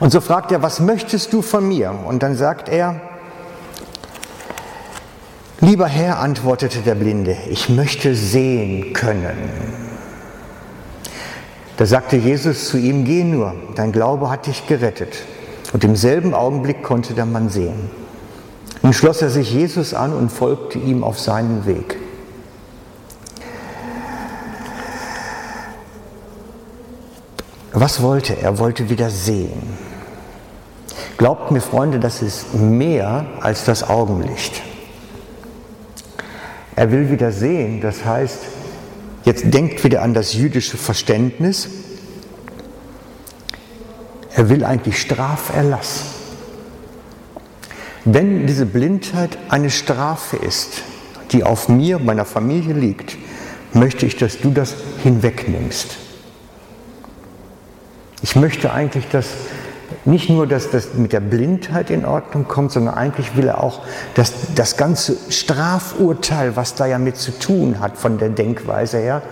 Und 0.00 0.10
so 0.10 0.20
fragt 0.20 0.50
er, 0.50 0.62
was 0.62 0.80
möchtest 0.80 1.32
du 1.32 1.42
von 1.42 1.68
mir? 1.68 1.94
Und 2.06 2.22
dann 2.22 2.36
sagt 2.36 2.68
er, 2.68 3.00
Lieber 5.62 5.86
Herr, 5.86 6.20
antwortete 6.20 6.80
der 6.80 6.94
Blinde, 6.94 7.36
ich 7.50 7.68
möchte 7.68 8.14
sehen 8.14 8.94
können. 8.94 9.36
Da 11.76 11.84
sagte 11.84 12.16
Jesus 12.16 12.68
zu 12.68 12.78
ihm, 12.78 13.04
geh 13.04 13.24
nur, 13.24 13.54
dein 13.74 13.92
Glaube 13.92 14.30
hat 14.30 14.46
dich 14.46 14.66
gerettet. 14.66 15.18
Und 15.72 15.84
im 15.84 15.96
selben 15.96 16.34
Augenblick 16.34 16.82
konnte 16.82 17.14
der 17.14 17.26
Mann 17.26 17.48
sehen. 17.48 17.90
Nun 18.82 18.92
schloss 18.92 19.22
er 19.22 19.30
sich 19.30 19.52
Jesus 19.52 19.94
an 19.94 20.12
und 20.12 20.30
folgte 20.30 20.78
ihm 20.78 21.04
auf 21.04 21.18
seinen 21.18 21.66
Weg. 21.66 21.96
Was 27.72 28.02
wollte 28.02 28.36
er? 28.36 28.42
Er 28.42 28.58
wollte 28.58 28.90
wieder 28.90 29.10
sehen. 29.10 29.62
Glaubt 31.18 31.50
mir, 31.50 31.60
Freunde, 31.60 32.00
das 32.00 32.22
ist 32.22 32.54
mehr 32.54 33.26
als 33.40 33.64
das 33.64 33.88
Augenlicht. 33.88 34.62
Er 36.76 36.90
will 36.90 37.10
wieder 37.10 37.30
sehen, 37.30 37.80
das 37.82 38.04
heißt, 38.04 38.38
jetzt 39.24 39.52
denkt 39.52 39.84
wieder 39.84 40.02
an 40.02 40.14
das 40.14 40.32
jüdische 40.32 40.78
Verständnis. 40.78 41.68
Er 44.34 44.48
will 44.48 44.64
eigentlich 44.64 45.00
Straferlass. 45.00 46.04
Wenn 48.04 48.46
diese 48.46 48.66
Blindheit 48.66 49.36
eine 49.48 49.70
Strafe 49.70 50.36
ist, 50.36 50.82
die 51.32 51.44
auf 51.44 51.68
mir, 51.68 51.98
meiner 51.98 52.24
Familie 52.24 52.74
liegt, 52.74 53.16
möchte 53.72 54.06
ich, 54.06 54.16
dass 54.16 54.38
du 54.38 54.50
das 54.50 54.74
hinwegnimmst. 55.02 55.96
Ich 58.22 58.36
möchte 58.36 58.72
eigentlich, 58.72 59.08
dass 59.08 59.28
nicht 60.04 60.30
nur, 60.30 60.46
dass 60.46 60.70
das 60.70 60.94
mit 60.94 61.12
der 61.12 61.20
Blindheit 61.20 61.90
in 61.90 62.04
Ordnung 62.04 62.46
kommt, 62.46 62.72
sondern 62.72 62.94
eigentlich 62.94 63.36
will 63.36 63.48
er 63.48 63.62
auch, 63.62 63.82
dass 64.14 64.32
das 64.54 64.76
ganze 64.76 65.16
Strafurteil, 65.30 66.56
was 66.56 66.74
da 66.74 66.86
ja 66.86 66.98
mit 66.98 67.16
zu 67.16 67.38
tun 67.38 67.80
hat 67.80 67.96
von 67.96 68.18
der 68.18 68.30
Denkweise 68.30 68.98
her, 68.98 69.22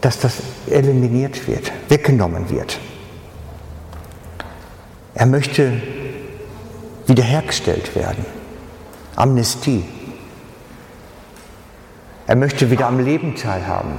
dass 0.00 0.20
das 0.20 0.34
eliminiert 0.68 1.48
wird, 1.48 1.72
weggenommen 1.88 2.50
wird. 2.50 2.78
Er 5.18 5.26
möchte 5.26 5.72
wiederhergestellt 7.08 7.96
werden. 7.96 8.24
Amnestie. 9.16 9.84
Er 12.28 12.36
möchte 12.36 12.70
wieder 12.70 12.86
am 12.86 13.00
Leben 13.00 13.34
teilhaben. 13.34 13.94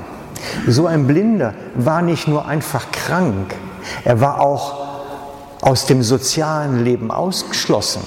So 0.66 0.88
ein 0.88 1.08
Blinder 1.08 1.56
war 1.76 2.02
nicht 2.02 2.30
nur 2.30 2.46
einfach 2.46 2.90
krank, 2.94 3.54
er 4.06 4.22
war 4.22 4.40
auch 4.40 5.02
aus 5.60 5.86
dem 5.86 6.04
sozialen 6.04 6.86
Leben 6.86 7.12
ausgeschlossen. 7.12 8.02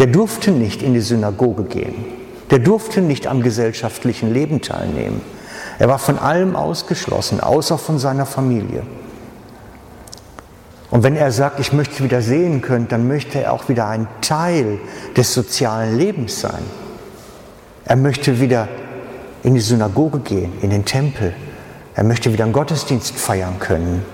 Der 0.00 0.08
durfte 0.08 0.50
nicht 0.50 0.82
in 0.82 0.94
die 0.94 1.00
Synagoge 1.00 1.62
gehen. 1.62 2.04
Der 2.50 2.58
durfte 2.58 3.02
nicht 3.02 3.28
am 3.28 3.44
gesellschaftlichen 3.44 4.34
Leben 4.34 4.60
teilnehmen. 4.60 5.20
Er 5.78 5.86
war 5.86 6.00
von 6.00 6.18
allem 6.18 6.56
ausgeschlossen, 6.56 7.38
außer 7.38 7.78
von 7.78 8.00
seiner 8.00 8.26
Familie. 8.26 8.82
Und 10.92 11.02
wenn 11.04 11.16
er 11.16 11.32
sagt, 11.32 11.58
ich 11.58 11.72
möchte 11.72 12.04
wieder 12.04 12.20
sehen 12.20 12.60
können, 12.60 12.86
dann 12.86 13.08
möchte 13.08 13.42
er 13.42 13.54
auch 13.54 13.70
wieder 13.70 13.88
ein 13.88 14.06
Teil 14.20 14.78
des 15.16 15.32
sozialen 15.32 15.96
Lebens 15.96 16.38
sein. 16.42 16.62
Er 17.86 17.96
möchte 17.96 18.40
wieder 18.40 18.68
in 19.42 19.54
die 19.54 19.60
Synagoge 19.62 20.18
gehen, 20.18 20.52
in 20.60 20.68
den 20.68 20.84
Tempel. 20.84 21.32
Er 21.94 22.04
möchte 22.04 22.30
wieder 22.30 22.44
einen 22.44 22.52
Gottesdienst 22.52 23.14
feiern 23.14 23.58
können. 23.58 24.04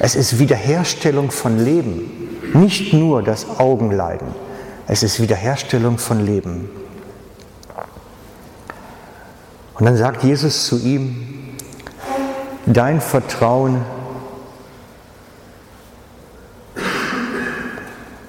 Es 0.00 0.14
ist 0.16 0.38
Wiederherstellung 0.38 1.30
von 1.30 1.62
Leben, 1.62 2.10
nicht 2.54 2.94
nur 2.94 3.22
das 3.22 3.46
Augenleiden. 3.58 4.28
Es 4.86 5.02
ist 5.02 5.20
Wiederherstellung 5.20 5.98
von 5.98 6.24
Leben. 6.24 6.70
Und 9.74 9.84
dann 9.84 9.98
sagt 9.98 10.24
Jesus 10.24 10.64
zu 10.66 10.78
ihm, 10.78 11.54
dein 12.64 13.02
Vertrauen, 13.02 13.82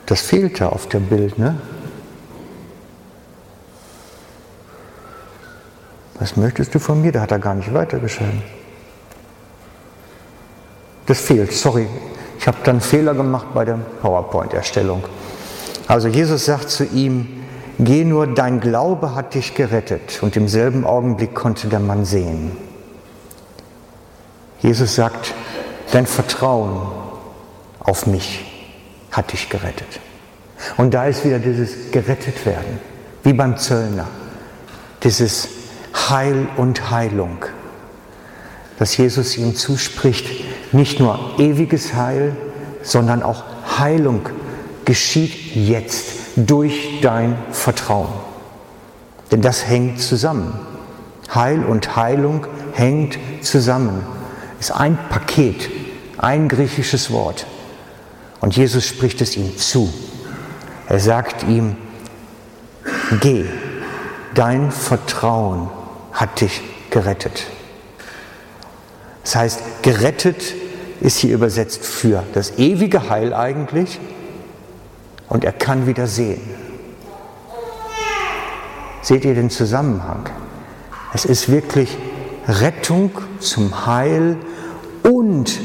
das 0.06 0.22
fehlte 0.22 0.72
auf 0.72 0.88
dem 0.88 1.08
Bild, 1.08 1.38
ne? 1.40 1.60
Was 6.20 6.38
möchtest 6.38 6.74
du 6.74 6.80
von 6.80 7.02
mir? 7.02 7.12
Da 7.12 7.22
hat 7.22 7.32
er 7.32 7.40
gar 7.40 7.56
nicht 7.56 7.74
weitergeschrieben. 7.74 8.42
Das 11.08 11.20
fehlt, 11.20 11.52
sorry. 11.52 11.88
Ich 12.40 12.48
habe 12.48 12.58
dann 12.64 12.82
Fehler 12.82 13.14
gemacht 13.14 13.48
bei 13.54 13.66
der 13.66 13.80
PowerPoint-Erstellung. 14.02 15.04
Also 15.88 16.08
Jesus 16.08 16.46
sagt 16.46 16.70
zu 16.70 16.86
ihm, 16.86 17.44
geh 17.80 18.06
nur, 18.06 18.28
dein 18.28 18.60
Glaube 18.60 19.14
hat 19.14 19.34
dich 19.34 19.56
gerettet. 19.56 20.20
Und 20.22 20.36
im 20.36 20.48
selben 20.48 20.86
Augenblick 20.86 21.36
konnte 21.36 21.68
der 21.68 21.80
Mann 21.80 22.06
sehen. 22.06 22.56
Jesus 24.62 24.96
sagt, 24.96 25.34
dein 25.92 26.06
Vertrauen 26.06 26.80
auf 27.80 28.08
mich 28.08 28.55
hat 29.16 29.32
dich 29.32 29.50
gerettet. 29.50 30.00
Und 30.78 30.94
da 30.94 31.06
ist 31.06 31.24
wieder 31.26 31.40
dieses 31.40 31.92
gerettet 31.92 32.46
werden, 32.46 32.80
wie 33.24 33.34
beim 33.34 33.58
Zöllner, 33.58 34.08
dieses 35.04 35.48
Heil 36.10 36.48
und 36.58 36.92
Heilung, 36.92 37.46
dass 38.78 38.98
Jesus 38.98 39.38
ihm 39.38 39.56
zuspricht, 39.56 40.28
nicht 40.74 41.00
nur 41.00 41.36
ewiges 41.38 41.94
Heil, 41.94 42.36
sondern 42.84 43.24
auch 43.24 43.44
Heilung 43.78 44.28
geschieht 44.84 45.56
jetzt 45.56 46.14
durch 46.36 47.00
dein 47.02 47.38
Vertrauen. 47.52 48.14
Denn 49.32 49.42
das 49.42 49.68
hängt 49.68 50.02
zusammen. 50.02 50.60
Heil 51.34 51.64
und 51.64 51.96
Heilung 51.96 52.46
hängt 52.74 53.18
zusammen. 53.42 54.04
Ist 54.60 54.72
ein 54.72 54.98
Paket, 55.10 55.70
ein 56.18 56.48
griechisches 56.48 57.12
Wort. 57.12 57.48
Und 58.46 58.56
Jesus 58.56 58.86
spricht 58.86 59.22
es 59.22 59.38
ihm 59.38 59.58
zu. 59.58 59.92
Er 60.88 61.00
sagt 61.00 61.42
ihm, 61.48 61.78
geh, 63.20 63.46
dein 64.36 64.72
Vertrauen 64.72 65.72
hat 66.14 66.42
dich 66.42 66.62
gerettet. 66.92 67.48
Das 69.24 69.36
heißt, 69.36 69.62
gerettet 69.82 70.54
ist 71.02 71.18
hier 71.18 71.34
übersetzt 71.34 71.84
für 71.84 72.22
das 72.36 72.60
ewige 72.60 73.10
Heil 73.10 73.34
eigentlich 73.34 74.00
und 75.28 75.44
er 75.44 75.52
kann 75.52 75.88
wieder 75.88 76.06
sehen. 76.06 76.42
Seht 79.02 79.26
ihr 79.26 79.34
den 79.34 79.50
Zusammenhang? 79.50 80.30
Es 81.16 81.26
ist 81.26 81.50
wirklich 81.50 81.98
Rettung 82.48 83.10
zum 83.40 83.88
Heil 83.88 84.38
und 85.02 85.60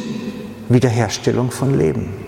Wiederherstellung 0.70 1.50
von 1.50 1.76
Leben. 1.76 2.19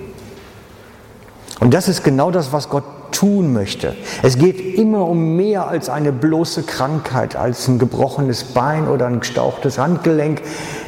Und 1.62 1.73
das 1.73 1.87
ist 1.87 2.02
genau 2.02 2.33
das, 2.33 2.52
was 2.52 2.69
Gott 2.71 2.83
tun 3.12 3.52
möchte. 3.52 3.95
Es 4.25 4.37
geht 4.37 4.59
immer 4.76 5.07
um 5.07 5.37
mehr 5.37 5.69
als 5.69 5.88
eine 5.88 6.11
bloße 6.11 6.64
Krankheit, 6.64 7.37
als 7.37 7.69
ein 7.69 7.78
gebrochenes 7.78 8.42
Bein 8.42 8.88
oder 8.88 9.07
ein 9.07 9.21
gestauchtes 9.21 9.78
Handgelenk. 9.78 10.42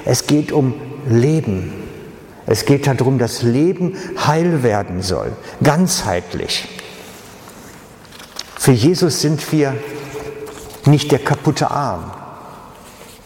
Es 0.05 0.27
geht 0.27 0.51
um 0.51 0.75
Leben. 1.09 1.73
Es 2.47 2.65
geht 2.65 2.89
darum, 2.89 3.21
dass 3.21 3.43
Leben 3.43 3.97
heil 4.27 4.65
werden 4.65 5.01
soll, 5.01 5.31
ganzheitlich. 5.63 6.67
Für 8.59 8.73
Jesus 8.73 9.21
sind 9.21 9.53
wir 9.53 9.75
nicht 10.87 11.13
der 11.13 11.21
kaputte 11.21 11.71
Arm. 11.71 12.11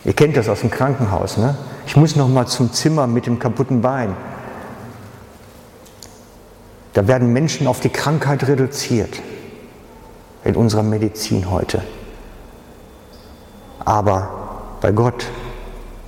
Ihr 0.05 0.13
kennt 0.13 0.37
das 0.37 0.51
aus 0.51 0.61
dem 0.61 0.71
Krankenhaus, 0.71 1.39
ne? 1.39 1.57
Ich 1.87 1.97
muss 1.97 2.15
noch 2.15 2.29
mal 2.29 2.45
zum 2.45 2.75
Zimmer 2.75 3.07
mit 3.07 3.25
dem 3.25 3.39
kaputten 3.39 3.81
Bein. 3.81 4.15
Da 6.99 7.07
werden 7.07 7.33
Menschen 7.33 7.69
auf 7.69 7.79
die 7.79 7.91
Krankheit 7.91 8.49
reduziert 8.49 9.23
in 10.43 10.57
unserer 10.57 10.83
Medizin 10.83 11.49
heute. 11.49 11.81
Aber 13.85 14.75
bei 14.81 14.91
Gott 14.91 15.25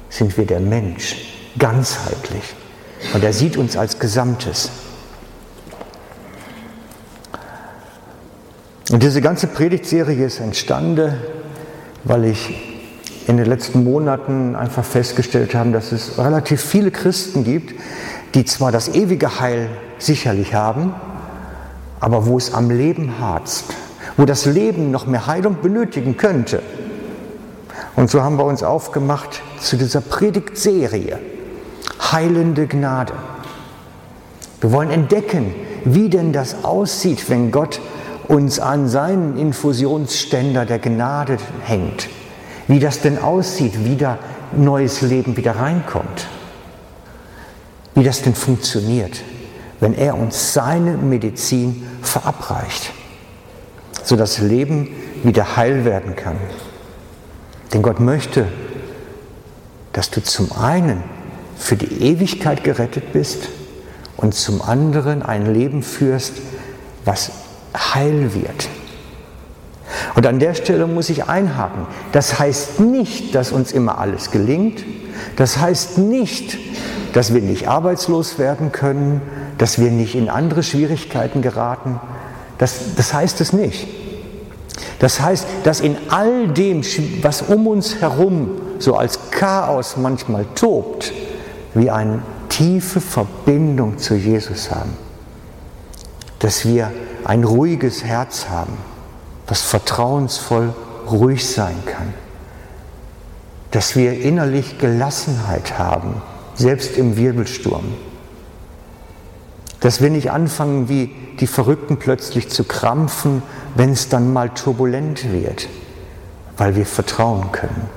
sind 0.08 0.36
wir 0.36 0.46
der 0.46 0.58
Mensch, 0.58 1.52
ganzheitlich. 1.56 2.42
Und 3.14 3.22
er 3.22 3.32
sieht 3.32 3.56
uns 3.56 3.76
als 3.76 4.00
Gesamtes. 4.00 4.70
Und 8.90 9.04
diese 9.04 9.20
ganze 9.20 9.46
Predigtserie 9.46 10.26
ist 10.26 10.40
entstanden, 10.40 11.14
weil 12.02 12.24
ich 12.24 12.52
in 13.28 13.36
den 13.36 13.46
letzten 13.46 13.84
Monaten 13.84 14.56
einfach 14.56 14.84
festgestellt 14.84 15.54
habe, 15.54 15.70
dass 15.70 15.92
es 15.92 16.18
relativ 16.18 16.60
viele 16.60 16.90
Christen 16.90 17.44
gibt, 17.44 17.74
die 18.34 18.44
zwar 18.44 18.72
das 18.72 18.88
ewige 18.88 19.40
Heil 19.40 19.68
sicherlich 19.98 20.54
haben, 20.54 20.94
aber 22.00 22.26
wo 22.26 22.38
es 22.38 22.54
am 22.54 22.70
Leben 22.70 23.20
harzt, 23.20 23.64
wo 24.16 24.24
das 24.24 24.46
Leben 24.46 24.90
noch 24.90 25.06
mehr 25.06 25.26
Heilung 25.26 25.58
benötigen 25.62 26.16
könnte. 26.16 26.62
Und 27.96 28.10
so 28.10 28.22
haben 28.22 28.36
wir 28.38 28.44
uns 28.44 28.62
aufgemacht 28.62 29.42
zu 29.60 29.76
dieser 29.76 30.00
Predigtserie 30.00 31.18
heilende 32.12 32.66
Gnade. 32.66 33.12
Wir 34.60 34.72
wollen 34.72 34.90
entdecken, 34.90 35.54
wie 35.84 36.08
denn 36.08 36.32
das 36.32 36.64
aussieht, 36.64 37.28
wenn 37.28 37.50
Gott 37.50 37.80
uns 38.28 38.60
an 38.60 38.88
seinen 38.88 39.36
Infusionsständer 39.36 40.66
der 40.66 40.78
Gnade 40.78 41.38
hängt. 41.62 42.08
Wie 42.68 42.78
das 42.78 43.00
denn 43.00 43.18
aussieht, 43.18 43.84
wie 43.84 43.96
da 43.96 44.18
neues 44.52 45.00
Leben 45.00 45.36
wieder 45.36 45.56
reinkommt. 45.56 46.28
Wie 48.00 48.04
das 48.04 48.22
denn 48.22 48.34
funktioniert, 48.34 49.20
wenn 49.78 49.92
er 49.92 50.16
uns 50.16 50.54
seine 50.54 50.96
Medizin 50.96 51.86
verabreicht, 52.00 52.92
sodass 54.02 54.38
Leben 54.38 54.88
wieder 55.22 55.58
heil 55.58 55.84
werden 55.84 56.16
kann. 56.16 56.38
Denn 57.74 57.82
Gott 57.82 58.00
möchte, 58.00 58.46
dass 59.92 60.08
du 60.08 60.22
zum 60.22 60.50
einen 60.52 61.04
für 61.58 61.76
die 61.76 62.02
Ewigkeit 62.02 62.64
gerettet 62.64 63.12
bist 63.12 63.50
und 64.16 64.34
zum 64.34 64.62
anderen 64.62 65.22
ein 65.22 65.52
Leben 65.52 65.82
führst, 65.82 66.32
was 67.04 67.32
heil 67.76 68.32
wird. 68.32 68.70
Und 70.14 70.26
an 70.26 70.38
der 70.38 70.54
Stelle 70.54 70.86
muss 70.86 71.10
ich 71.10 71.24
einhaken. 71.24 71.86
Das 72.12 72.38
heißt 72.38 72.80
nicht, 72.80 73.34
dass 73.34 73.52
uns 73.52 73.72
immer 73.72 73.98
alles 73.98 74.30
gelingt. 74.30 74.86
Das 75.36 75.58
heißt 75.58 75.98
nicht, 75.98 76.58
dass 77.12 77.34
wir 77.34 77.40
nicht 77.40 77.68
arbeitslos 77.68 78.38
werden 78.38 78.72
können, 78.72 79.20
dass 79.58 79.78
wir 79.78 79.90
nicht 79.90 80.14
in 80.14 80.28
andere 80.28 80.62
Schwierigkeiten 80.62 81.42
geraten. 81.42 82.00
Das, 82.58 82.94
das 82.96 83.12
heißt 83.12 83.40
es 83.40 83.52
nicht. 83.52 83.88
Das 84.98 85.20
heißt, 85.20 85.46
dass 85.64 85.80
in 85.80 85.96
all 86.10 86.48
dem, 86.48 86.82
was 87.22 87.42
um 87.42 87.66
uns 87.66 88.00
herum 88.00 88.60
so 88.78 88.96
als 88.96 89.30
Chaos 89.30 89.96
manchmal 89.96 90.46
tobt, 90.54 91.12
wir 91.74 91.94
eine 91.94 92.22
tiefe 92.48 93.00
Verbindung 93.00 93.98
zu 93.98 94.14
Jesus 94.14 94.70
haben. 94.70 94.96
Dass 96.38 96.66
wir 96.66 96.90
ein 97.24 97.44
ruhiges 97.44 98.04
Herz 98.04 98.48
haben, 98.48 98.76
was 99.46 99.62
vertrauensvoll 99.62 100.74
ruhig 101.10 101.46
sein 101.46 101.76
kann. 101.86 102.14
Dass 103.70 103.96
wir 103.96 104.20
innerlich 104.20 104.78
Gelassenheit 104.78 105.78
haben, 105.78 106.22
selbst 106.54 106.96
im 106.96 107.16
Wirbelsturm. 107.16 107.94
Dass 109.80 110.00
wir 110.00 110.10
nicht 110.10 110.30
anfangen, 110.30 110.88
wie 110.88 111.14
die 111.38 111.46
Verrückten 111.46 111.98
plötzlich 111.98 112.50
zu 112.50 112.64
krampfen, 112.64 113.42
wenn 113.74 113.92
es 113.92 114.08
dann 114.08 114.32
mal 114.32 114.50
turbulent 114.50 115.32
wird, 115.32 115.68
weil 116.56 116.76
wir 116.76 116.84
vertrauen 116.84 117.52
können. 117.52 117.88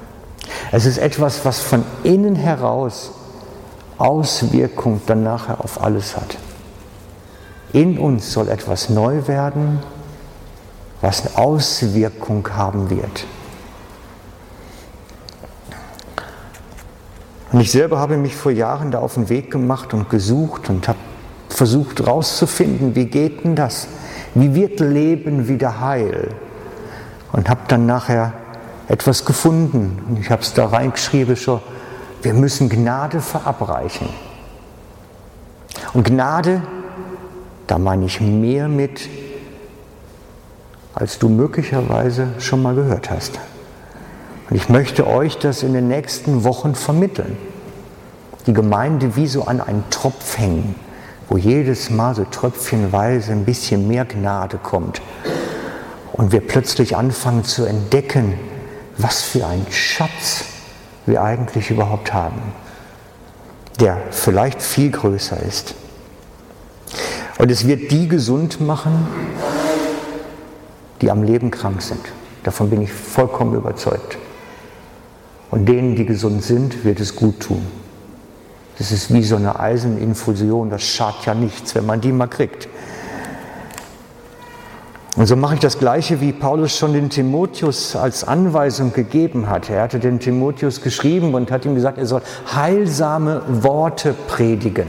Es 0.72 0.86
ist 0.86 0.98
etwas, 0.98 1.46
was 1.46 1.60
von 1.60 1.84
innen 2.04 2.36
heraus 2.36 3.12
Auswirkung 3.98 5.02
dann 5.06 5.24
nachher 5.24 5.64
auf 5.64 5.82
alles 5.82 6.16
hat. 6.16 6.38
In 7.74 7.98
uns 7.98 8.32
soll 8.32 8.50
etwas 8.50 8.90
neu 8.90 9.28
werden, 9.28 9.80
was 11.02 11.26
eine 11.26 11.38
Auswirkung 11.38 12.48
haben 12.56 12.90
wird. 12.90 13.26
Und 17.54 17.60
ich 17.60 17.72
selber 17.72 18.00
habe 18.00 18.18
mich 18.18 18.36
vor 18.36 18.52
Jahren 18.52 18.90
da 18.90 19.00
auf 19.00 19.14
den 19.14 19.30
Weg 19.30 19.52
gemacht 19.52 19.94
und 19.94 20.10
gesucht 20.10 20.70
und 20.70 20.88
habe 20.88 20.98
versucht 21.50 22.00
herauszufinden, 22.00 22.96
wie 22.96 23.06
geht 23.06 23.44
denn 23.44 23.56
das? 23.56 23.88
Wie 24.34 24.56
wird 24.56 24.80
Leben 24.80 25.48
wieder 25.48 25.80
heil? 25.80 26.30
Und 27.32 27.50
habe 27.50 27.62
dann 27.68 27.86
nachher 27.86 28.34
etwas 28.88 29.24
gefunden. 29.24 30.02
Und 30.10 30.20
ich 30.20 30.32
habe 30.32 30.42
es 30.42 30.54
da 30.54 30.66
reingeschrieben 30.66 31.36
schon, 31.36 31.62
wir 32.24 32.34
müssen 32.34 32.70
Gnade 32.70 33.22
verabreichen. 33.22 34.10
Und 35.94 36.06
Gnade, 36.06 36.64
da 37.68 37.78
meine 37.78 38.06
ich 38.06 38.20
mehr 38.20 38.68
mit, 38.68 39.08
als 40.96 41.20
du 41.20 41.30
möglicherweise 41.30 42.30
schon 42.40 42.64
mal 42.64 42.74
gehört 42.74 43.12
hast. 43.12 43.40
Und 44.54 44.58
ich 44.58 44.70
möchte 44.70 45.08
euch 45.08 45.40
das 45.40 45.64
in 45.64 45.74
den 45.74 45.88
nächsten 45.88 46.44
Wochen 46.44 46.76
vermitteln. 46.76 47.38
Die 48.46 48.54
Gemeinde 48.54 49.16
wie 49.16 49.26
so 49.26 49.46
an 49.46 49.60
einen 49.60 49.84
Tropf 49.90 50.38
hängen, 50.38 50.76
wo 51.28 51.38
jedes 51.38 51.90
Mal 51.90 52.14
so 52.14 52.24
tröpfchenweise 52.24 53.32
ein 53.32 53.46
bisschen 53.46 53.88
mehr 53.88 54.06
Gnade 54.06 54.60
kommt. 54.60 55.02
Und 56.12 56.32
wir 56.32 56.42
plötzlich 56.42 56.96
anfangen 56.96 57.44
zu 57.44 57.66
entdecken, 57.66 58.36
was 59.00 59.24
für 59.24 59.48
ein 59.48 59.66
Schatz 59.72 60.46
wir 61.08 61.24
eigentlich 61.24 61.72
überhaupt 61.72 62.14
haben, 62.14 62.40
der 63.80 63.98
vielleicht 64.12 64.62
viel 64.62 64.92
größer 64.92 65.42
ist. 65.42 65.74
Und 67.40 67.50
es 67.50 67.66
wird 67.66 67.90
die 67.90 68.08
gesund 68.08 68.62
machen, 68.62 69.08
die 71.02 71.10
am 71.10 71.24
Leben 71.24 71.50
krank 71.50 71.82
sind. 71.82 72.06
Davon 72.44 72.70
bin 72.70 72.84
ich 72.84 72.94
vollkommen 72.94 73.56
überzeugt. 73.56 74.20
Und 75.54 75.68
denen, 75.68 75.96
die 75.96 76.08
gesund 76.08 76.42
sind, 76.42 76.84
wird 76.84 77.00
es 77.00 77.16
gut 77.16 77.42
tun. 77.42 77.62
Das 78.80 78.92
ist 78.92 79.14
wie 79.14 79.22
so 79.22 79.36
eine 79.36 79.60
Eiseninfusion, 79.60 80.72
das 80.72 80.82
schadet 80.82 81.28
ja 81.28 81.36
nichts, 81.36 81.76
wenn 81.76 81.86
man 81.86 82.02
die 82.02 82.12
mal 82.12 82.26
kriegt. 82.26 82.68
Und 85.16 85.28
so 85.28 85.36
mache 85.36 85.54
ich 85.54 85.60
das 85.60 85.78
Gleiche, 85.78 86.22
wie 86.22 86.32
Paulus 86.32 86.76
schon 86.76 86.94
den 86.94 87.12
Timotheus 87.12 87.96
als 87.96 88.24
Anweisung 88.24 88.94
gegeben 88.94 89.48
hat. 89.48 89.70
Er 89.70 89.84
hatte 89.84 90.00
den 90.00 90.20
Timotheus 90.20 90.82
geschrieben 90.82 91.36
und 91.36 91.52
hat 91.52 91.66
ihm 91.66 91.76
gesagt, 91.76 92.00
er 92.00 92.08
soll 92.08 92.24
heilsame 92.52 93.44
Worte 93.48 94.16
predigen 94.28 94.88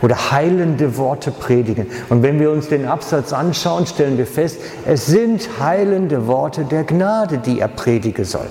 oder 0.00 0.30
heilende 0.30 0.96
Worte 0.96 1.32
predigen. 1.32 1.88
Und 2.08 2.22
wenn 2.22 2.38
wir 2.38 2.52
uns 2.52 2.68
den 2.68 2.86
Absatz 2.86 3.32
anschauen, 3.32 3.84
stellen 3.88 4.16
wir 4.16 4.28
fest, 4.28 4.60
es 4.86 5.06
sind 5.06 5.58
heilende 5.58 6.28
Worte 6.28 6.62
der 6.62 6.84
Gnade, 6.84 7.38
die 7.38 7.58
er 7.58 7.66
predigen 7.66 8.24
soll. 8.24 8.46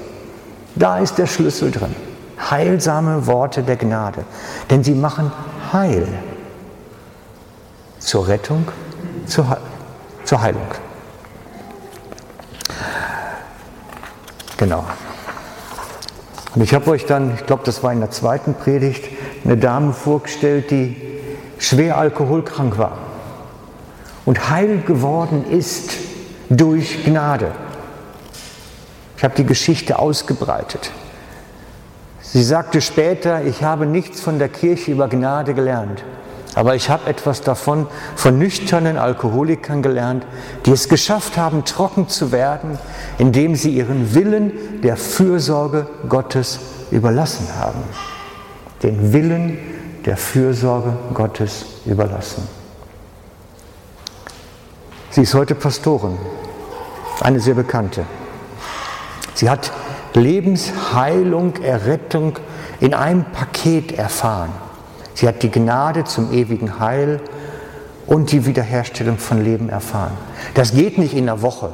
Da 0.75 0.99
ist 0.99 1.17
der 1.17 1.27
Schlüssel 1.27 1.71
drin. 1.71 1.95
Heilsame 2.49 3.27
Worte 3.27 3.63
der 3.63 3.77
Gnade. 3.77 4.23
Denn 4.69 4.83
sie 4.83 4.95
machen 4.95 5.31
Heil. 5.71 6.07
Zur 7.99 8.27
Rettung, 8.27 8.67
zur, 9.25 9.47
Heilung. 10.41 10.67
Genau. 14.57 14.83
Und 16.55 16.61
ich 16.61 16.73
habe 16.73 16.89
euch 16.91 17.05
dann, 17.05 17.35
ich 17.35 17.45
glaube, 17.45 17.63
das 17.65 17.81
war 17.81 17.93
in 17.93 17.99
der 17.99 18.11
zweiten 18.11 18.55
Predigt, 18.55 19.05
eine 19.45 19.57
Dame 19.57 19.93
vorgestellt, 19.93 20.69
die 20.71 21.01
schwer 21.57 21.97
alkoholkrank 21.97 22.77
war 22.77 22.97
und 24.25 24.49
heil 24.49 24.81
geworden 24.85 25.45
ist 25.49 25.93
durch 26.49 27.03
Gnade. 27.05 27.51
Ich 29.23 29.25
habe 29.25 29.35
die 29.37 29.45
Geschichte 29.45 29.99
ausgebreitet. 29.99 30.91
Sie 32.21 32.43
sagte 32.43 32.81
später, 32.81 33.41
ich 33.45 33.63
habe 33.63 33.85
nichts 33.85 34.19
von 34.19 34.37
der 34.37 34.49
Kirche 34.49 34.91
über 34.91 35.07
Gnade 35.07 35.53
gelernt. 35.53 36.03
Aber 36.55 36.75
ich 36.75 36.89
habe 36.89 37.09
etwas 37.09 37.39
davon 37.39 37.87
von 38.17 38.37
nüchternen 38.37 38.97
Alkoholikern 38.97 39.81
gelernt, 39.81 40.25
die 40.65 40.71
es 40.71 40.89
geschafft 40.89 41.37
haben, 41.37 41.63
trocken 41.63 42.09
zu 42.09 42.33
werden, 42.33 42.77
indem 43.17 43.55
sie 43.55 43.69
ihren 43.69 44.13
Willen 44.13 44.81
der 44.81 44.97
Fürsorge 44.97 45.87
Gottes 46.09 46.59
überlassen 46.91 47.47
haben. 47.57 47.79
Den 48.81 49.13
Willen 49.13 49.57
der 50.05 50.17
Fürsorge 50.17 50.97
Gottes 51.13 51.65
überlassen. 51.85 52.45
Sie 55.11 55.21
ist 55.21 55.33
heute 55.33 55.55
Pastorin, 55.55 56.17
eine 57.21 57.39
sehr 57.39 57.55
bekannte. 57.55 58.05
Sie 59.35 59.49
hat 59.49 59.71
Lebensheilung, 60.13 61.55
Errettung 61.57 62.37
in 62.79 62.93
einem 62.93 63.25
Paket 63.25 63.91
erfahren. 63.93 64.51
Sie 65.15 65.27
hat 65.27 65.43
die 65.43 65.51
Gnade 65.51 66.03
zum 66.03 66.31
ewigen 66.31 66.79
Heil 66.79 67.19
und 68.07 68.31
die 68.31 68.45
Wiederherstellung 68.45 69.17
von 69.17 69.43
Leben 69.43 69.69
erfahren. 69.69 70.17
Das 70.53 70.73
geht 70.73 70.97
nicht 70.97 71.13
in 71.13 71.29
einer 71.29 71.41
Woche. 71.41 71.69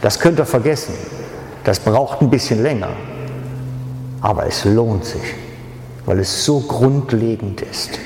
Das 0.00 0.18
könnt 0.18 0.38
ihr 0.38 0.46
vergessen. 0.46 0.94
Das 1.64 1.80
braucht 1.80 2.20
ein 2.20 2.30
bisschen 2.30 2.62
länger. 2.62 2.90
Aber 4.20 4.46
es 4.46 4.64
lohnt 4.64 5.04
sich, 5.04 5.34
weil 6.06 6.18
es 6.20 6.44
so 6.44 6.60
grundlegend 6.60 7.62
ist. 7.62 7.98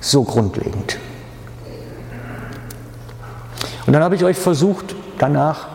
So 0.00 0.22
grundlegend. 0.22 0.98
Und 3.86 3.92
dann 3.92 4.02
habe 4.02 4.16
ich 4.16 4.24
euch 4.24 4.36
versucht, 4.36 4.94
danach 5.18 5.68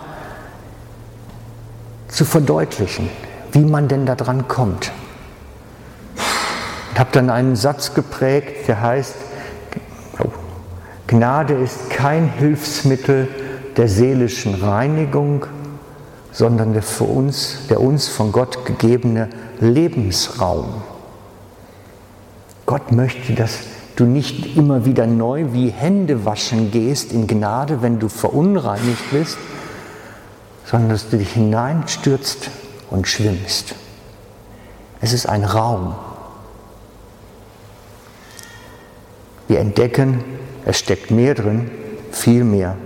zu 2.12 2.26
verdeutlichen, 2.26 3.10
wie 3.54 3.66
man 3.66 3.88
denn 3.88 4.06
da 4.06 4.16
dran 4.16 4.48
kommt. 4.48 4.92
Ich 6.94 7.00
habe 7.00 7.10
dann 7.14 7.30
einen 7.30 7.56
Satz 7.56 7.94
geprägt, 7.94 8.68
der 8.68 8.82
heißt, 8.82 9.16
Gnade 11.08 11.56
ist 11.56 11.90
kein 11.90 12.32
Hilfsmittel 12.34 13.28
der 13.76 13.88
seelischen 13.88 14.56
Reinigung, 14.56 15.46
sondern 16.32 16.74
der 16.74 16.84
für 16.84 17.06
uns, 17.06 17.68
der 17.70 17.82
uns 17.82 18.08
von 18.08 18.32
Gott 18.32 18.66
gegebene 18.66 19.30
Lebensraum. 19.60 20.84
Gott 22.66 22.92
möchte, 22.92 23.34
dass 23.34 23.60
du 23.96 24.06
nicht 24.06 24.56
immer 24.56 24.86
wieder 24.86 25.08
neu 25.08 25.48
wie 25.52 25.70
Hände 25.70 26.26
waschen 26.26 26.72
gehst 26.72 27.12
in 27.12 27.28
Gnade, 27.28 27.82
wenn 27.82 28.00
du 28.00 28.08
verunreinigt 28.08 29.12
bist, 29.12 29.38
sondern 30.72 30.92
dass 30.92 31.10
du 31.10 31.18
dich 31.18 31.34
hineinstürzt 31.34 32.50
und 32.90 33.06
schwimmst. 33.06 33.76
Es 35.02 35.12
ist 35.12 35.26
ein 35.26 35.44
Raum. 35.44 35.96
Wir 39.50 39.60
entdecken, 39.60 40.24
es 40.64 40.80
steckt 40.80 41.12
mehr 41.12 41.36
drin, 41.36 41.70
viel 42.12 42.46
mehr. 42.46 42.78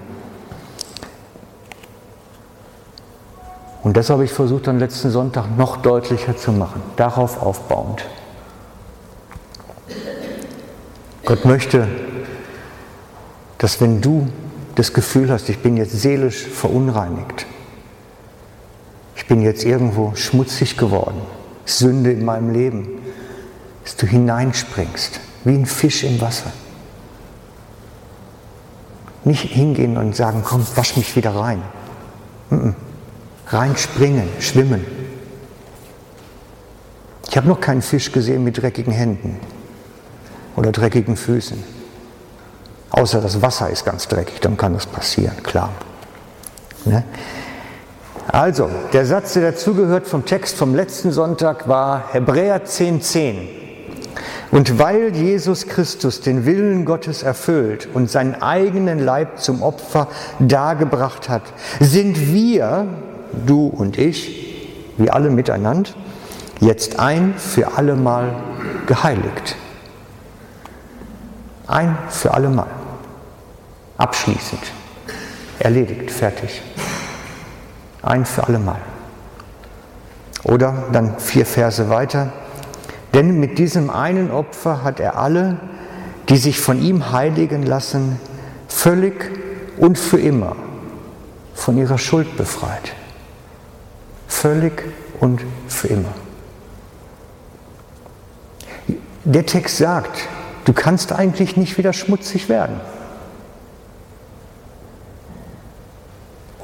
Und 3.83 3.95
das 3.95 4.09
habe 4.09 4.25
ich 4.25 4.31
versucht, 4.31 4.67
am 4.67 4.79
letzten 4.79 5.11
Sonntag 5.11 5.55
noch 5.55 5.77
deutlicher 5.77 6.35
zu 6.35 6.51
machen, 6.53 6.81
darauf 6.95 7.39
aufbauend. 7.39 8.03
Gott 11.23 11.45
möchte, 11.45 11.87
dass 13.59 13.79
wenn 13.79 14.01
du 14.01 14.27
das 14.73 14.91
Gefühl 14.91 15.29
hast, 15.29 15.49
ich 15.49 15.59
bin 15.59 15.77
jetzt 15.77 15.91
seelisch 15.91 16.47
verunreinigt, 16.47 17.45
ich 19.25 19.29
bin 19.29 19.41
jetzt 19.41 19.65
irgendwo 19.65 20.13
schmutzig 20.13 20.77
geworden, 20.77 21.19
Sünde 21.65 22.11
in 22.11 22.23
meinem 22.23 22.51
Leben, 22.51 22.99
dass 23.83 23.95
du 23.95 24.05
hineinspringst, 24.05 25.19
wie 25.45 25.55
ein 25.55 25.65
Fisch 25.65 26.03
im 26.03 26.21
Wasser. 26.21 26.51
Nicht 29.23 29.41
hingehen 29.41 29.97
und 29.97 30.15
sagen, 30.15 30.43
komm, 30.45 30.63
wasch 30.75 30.95
mich 30.95 31.15
wieder 31.15 31.31
rein. 31.31 31.63
Reinspringen, 33.47 34.29
schwimmen. 34.39 34.85
Ich 37.27 37.35
habe 37.35 37.47
noch 37.47 37.59
keinen 37.59 37.81
Fisch 37.81 38.11
gesehen 38.11 38.43
mit 38.43 38.61
dreckigen 38.61 38.93
Händen 38.93 39.39
oder 40.55 40.71
dreckigen 40.71 41.17
Füßen. 41.17 41.63
Außer 42.91 43.21
das 43.21 43.41
Wasser 43.41 43.71
ist 43.71 43.85
ganz 43.85 44.07
dreckig, 44.07 44.39
dann 44.41 44.55
kann 44.55 44.75
das 44.75 44.85
passieren, 44.85 45.41
klar. 45.41 45.71
Ne? 46.85 47.03
Also, 48.27 48.69
der 48.91 49.05
Satz, 49.05 49.33
der 49.33 49.51
dazugehört 49.51 50.07
vom 50.07 50.25
Text 50.25 50.57
vom 50.57 50.73
letzten 50.73 51.11
Sonntag, 51.11 51.67
war 51.67 52.05
Hebräer 52.11 52.65
10,10. 52.65 52.99
10. 53.01 53.47
Und 54.51 54.79
weil 54.79 55.15
Jesus 55.15 55.67
Christus 55.67 56.21
den 56.21 56.45
Willen 56.45 56.85
Gottes 56.85 57.23
erfüllt 57.23 57.87
und 57.93 58.09
seinen 58.09 58.41
eigenen 58.41 58.99
Leib 58.99 59.39
zum 59.39 59.61
Opfer 59.61 60.07
dargebracht 60.39 61.29
hat, 61.29 61.43
sind 61.79 62.33
wir, 62.33 62.87
du 63.45 63.67
und 63.67 63.97
ich, 63.97 64.93
wir 64.97 65.13
alle 65.13 65.29
miteinander, 65.29 65.89
jetzt 66.61 66.99
ein 66.99 67.33
für 67.37 67.77
allemal 67.77 68.33
geheiligt. 68.85 69.55
Ein 71.67 71.97
für 72.09 72.33
allemal. 72.33 72.67
Abschließend. 73.97 74.61
Erledigt, 75.59 76.11
fertig. 76.11 76.61
Ein 78.05 78.23
für 78.23 78.47
allemal. 78.47 78.79
Oder 80.43 80.85
dann 80.91 81.17
vier 81.17 81.45
Verse 81.45 81.89
weiter. 81.89 82.31
Denn 83.15 83.39
mit 83.39 83.57
diesem 83.57 83.89
einen 83.89 84.29
Opfer 84.29 84.83
hat 84.83 84.99
er 84.99 85.17
alle, 85.17 85.57
die 86.29 86.37
sich 86.37 86.59
von 86.59 86.79
ihm 86.79 87.11
heiligen 87.11 87.63
lassen, 87.63 88.19
völlig 88.67 89.31
und 89.77 89.97
für 89.97 90.19
immer 90.19 90.55
von 91.55 91.77
ihrer 91.79 91.97
Schuld 91.97 92.37
befreit. 92.37 92.93
Völlig 94.27 94.83
und 95.19 95.41
für 95.67 95.87
immer. 95.87 96.13
Der 99.23 99.47
Text 99.47 99.77
sagt, 99.77 100.27
du 100.65 100.73
kannst 100.73 101.11
eigentlich 101.11 101.57
nicht 101.57 101.79
wieder 101.79 101.93
schmutzig 101.93 102.49
werden. 102.49 102.79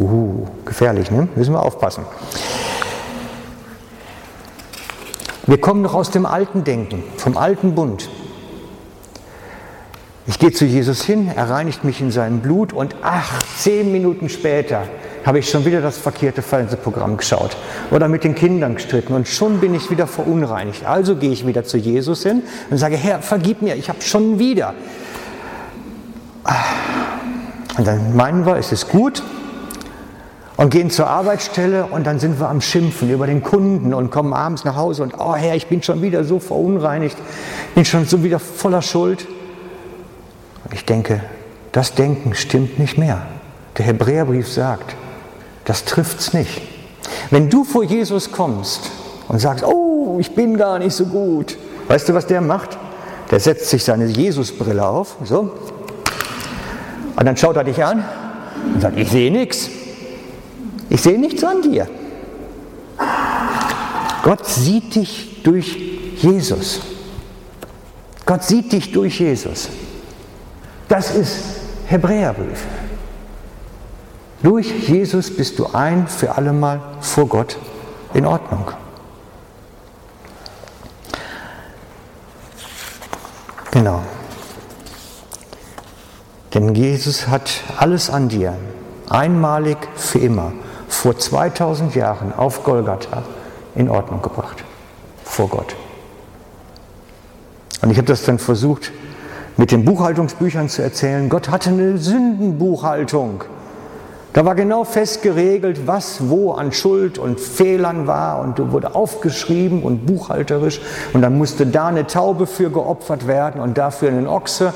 Uh, 0.02 0.48
gefährlich, 0.66 1.12
ne? 1.12 1.28
Müssen 1.36 1.54
wir 1.54 1.62
aufpassen. 1.62 2.06
Wir 5.46 5.62
kommen 5.62 5.84
noch 5.84 5.94
aus 5.94 6.10
dem 6.10 6.26
alten 6.26 6.64
Denken, 6.64 7.04
vom 7.18 7.38
alten 7.38 7.76
Bund. 7.76 8.10
Ich 10.26 10.40
gehe 10.40 10.52
zu 10.52 10.66
Jesus 10.66 11.04
hin, 11.04 11.30
er 11.36 11.52
reinigt 11.52 11.84
mich 11.84 12.02
in 12.02 12.10
seinem 12.10 12.40
Blut 12.40 12.74
und 12.74 12.96
ach, 13.04 13.44
zehn 13.58 13.92
Minuten 13.92 14.30
später 14.30 14.84
habe 15.24 15.38
ich 15.38 15.50
schon 15.50 15.66
wieder 15.66 15.82
das 15.82 16.00
verkehrte 16.00 16.42
Fernsehprogramm 16.42 17.18
geschaut 17.18 17.56
oder 17.92 18.08
mit 18.08 18.24
den 18.24 18.34
Kindern 18.34 18.76
gestritten 18.76 19.14
und 19.14 19.28
schon 19.28 19.60
bin 19.60 19.76
ich 19.76 19.92
wieder 19.92 20.08
verunreinigt. 20.08 20.84
Also 20.86 21.16
gehe 21.16 21.32
ich 21.32 21.46
wieder 21.46 21.64
zu 21.64 21.78
Jesus 21.78 22.24
hin 22.24 22.42
und 22.72 22.78
sage, 22.78 22.98
Herr, 22.98 23.22
vergib 23.22 23.62
mir, 23.62 23.76
ich 23.76 23.88
habe 23.88 24.02
schon 24.02 24.40
wieder. 24.40 24.74
Und 27.78 27.86
dann 27.86 28.16
meinen 28.16 28.48
wir, 28.48 28.56
es 28.56 28.72
ist 28.72 28.90
gut, 28.90 29.22
und 30.62 30.70
gehen 30.70 30.92
zur 30.92 31.08
Arbeitsstelle 31.08 31.88
und 31.88 32.06
dann 32.06 32.20
sind 32.20 32.40
wir 32.40 32.48
am 32.48 32.62
Schimpfen 32.62 33.10
über 33.10 33.26
den 33.26 33.42
Kunden 33.42 33.96
und 33.96 34.12
kommen 34.12 34.32
abends 34.32 34.64
nach 34.64 34.76
Hause 34.76 35.02
und, 35.02 35.16
oh 35.18 35.34
Herr, 35.34 35.56
ich 35.56 35.66
bin 35.66 35.82
schon 35.82 36.04
wieder 36.04 36.24
so 36.24 36.38
verunreinigt, 36.38 37.18
bin 37.74 37.84
schon 37.84 38.06
so 38.06 38.24
wieder 38.24 38.38
voller 38.38 38.84
Schuld. 38.84 39.26
Und 40.64 40.72
ich 40.72 40.86
denke, 40.86 41.24
das 41.72 41.96
Denken 41.96 42.36
stimmt 42.36 42.78
nicht 42.78 42.96
mehr. 42.96 43.24
Der 43.80 43.86
Hebräerbrief 43.86 44.48
sagt, 44.48 44.96
das 45.66 45.84
trifft's 45.84 46.32
nicht. 46.32 46.62
Wenn 47.32 47.50
du 47.50 47.64
vor 47.64 47.84
Jesus 47.84 48.32
kommst 48.32 48.92
und 49.30 49.40
sagst, 49.40 49.66
oh, 49.66 50.18
ich 50.20 50.36
bin 50.36 50.58
gar 50.58 50.78
nicht 50.78 50.94
so 50.94 51.08
gut, 51.08 51.58
weißt 51.88 52.08
du, 52.08 52.14
was 52.14 52.28
der 52.28 52.40
macht? 52.42 52.78
Der 53.32 53.40
setzt 53.40 53.68
sich 53.68 53.84
seine 53.84 54.06
Jesusbrille 54.06 54.86
auf, 54.86 55.16
so, 55.24 55.54
und 57.16 57.26
dann 57.26 57.36
schaut 57.36 57.56
er 57.56 57.64
dich 57.64 57.84
an 57.84 58.06
und 58.76 58.82
sagt, 58.82 58.96
ich 59.00 59.10
sehe 59.10 59.32
nichts. 59.32 59.81
Ich 60.92 61.02
sehe 61.02 61.18
nichts 61.18 61.42
an 61.42 61.62
dir. 61.62 61.88
Gott 64.24 64.46
sieht 64.46 64.94
dich 64.94 65.42
durch 65.42 65.78
Jesus. 66.18 66.82
Gott 68.26 68.44
sieht 68.44 68.74
dich 68.74 68.92
durch 68.92 69.18
Jesus. 69.18 69.70
Das 70.90 71.16
ist 71.16 71.38
Hebräerbrief. 71.86 72.66
Durch 74.44 74.90
Jesus 74.90 75.34
bist 75.34 75.60
du 75.60 75.68
ein 75.68 76.10
für 76.10 76.36
allemal 76.36 76.82
vor 77.00 77.26
Gott 77.26 77.58
in 78.14 78.26
Ordnung. 78.26 78.66
Genau. 83.72 84.02
Denn 86.54 86.76
Jesus 86.76 87.30
hat 87.30 87.50
alles 87.78 88.10
an 88.10 88.28
dir, 88.28 88.58
einmalig 89.10 89.78
für 89.96 90.20
immer, 90.20 90.52
vor 90.92 91.18
2000 91.18 91.96
Jahren 91.96 92.34
auf 92.36 92.64
Golgatha 92.64 93.24
in 93.76 93.90
Ordnung 93.90 94.22
gebracht, 94.22 94.64
vor 95.24 95.48
Gott. 95.48 95.76
Und 97.82 97.90
ich 97.90 97.98
habe 97.98 98.08
das 98.08 98.24
dann 98.24 98.38
versucht, 98.38 98.92
mit 99.58 99.72
den 99.72 99.86
Buchhaltungsbüchern 99.86 100.70
zu 100.70 100.82
erzählen. 100.82 101.30
Gott 101.30 101.50
hatte 101.50 101.70
eine 101.70 101.98
Sündenbuchhaltung. 101.98 103.44
Da 104.34 104.46
war 104.46 104.56
genau 104.56 104.86
fest 104.86 105.24
geregelt, 105.24 105.88
was 105.88 106.30
wo 106.30 106.54
an 106.54 106.72
Schuld 106.72 107.18
und 107.18 107.40
Fehlern 107.40 108.08
war 108.08 108.40
und 108.40 108.72
wurde 108.72 108.96
aufgeschrieben 108.96 109.84
und 109.84 110.06
buchhalterisch 110.06 110.80
und 111.14 111.22
dann 111.22 111.38
musste 111.38 111.66
da 111.66 111.88
eine 111.88 112.08
Taube 112.08 112.48
für 112.48 112.70
geopfert 112.70 113.28
werden 113.28 113.60
und 113.60 113.78
dafür 113.78 114.08
einen 114.08 114.28
Ochse 114.28 114.74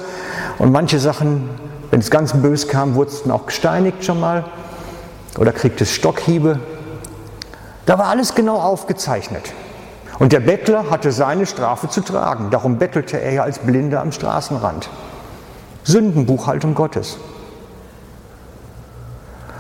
und 0.58 0.73
manche 0.73 0.99
Sachen, 0.99 1.49
wenn 1.89 2.01
es 2.01 2.12
ganz 2.12 2.34
bös 2.34 2.67
kam, 2.67 2.95
wurdest 2.95 3.28
du 3.28 3.32
auch 3.32 3.45
gesteinigt 3.45 4.04
schon 4.04 4.19
mal 4.19 4.43
oder 5.38 5.52
kriegtest 5.52 5.93
Stockhiebe. 5.93 6.60
Da 7.86 8.00
war 8.00 8.08
alles 8.08 8.36
genau 8.36 8.58
aufgezeichnet. 8.58 9.54
Und 10.17 10.32
der 10.32 10.39
Bettler 10.39 10.89
hatte 10.89 11.12
seine 11.12 11.45
Strafe 11.45 11.89
zu 11.89 12.02
tragen. 12.02 12.50
Darum 12.50 12.78
bettelte 12.78 13.19
er 13.19 13.34
ja 13.34 13.43
als 13.43 13.60
Blinder 13.60 14.02
am 14.02 14.12
Straßenrand. 14.12 14.89
Sündenbuchhaltung 15.84 16.74
Gottes. 16.74 17.17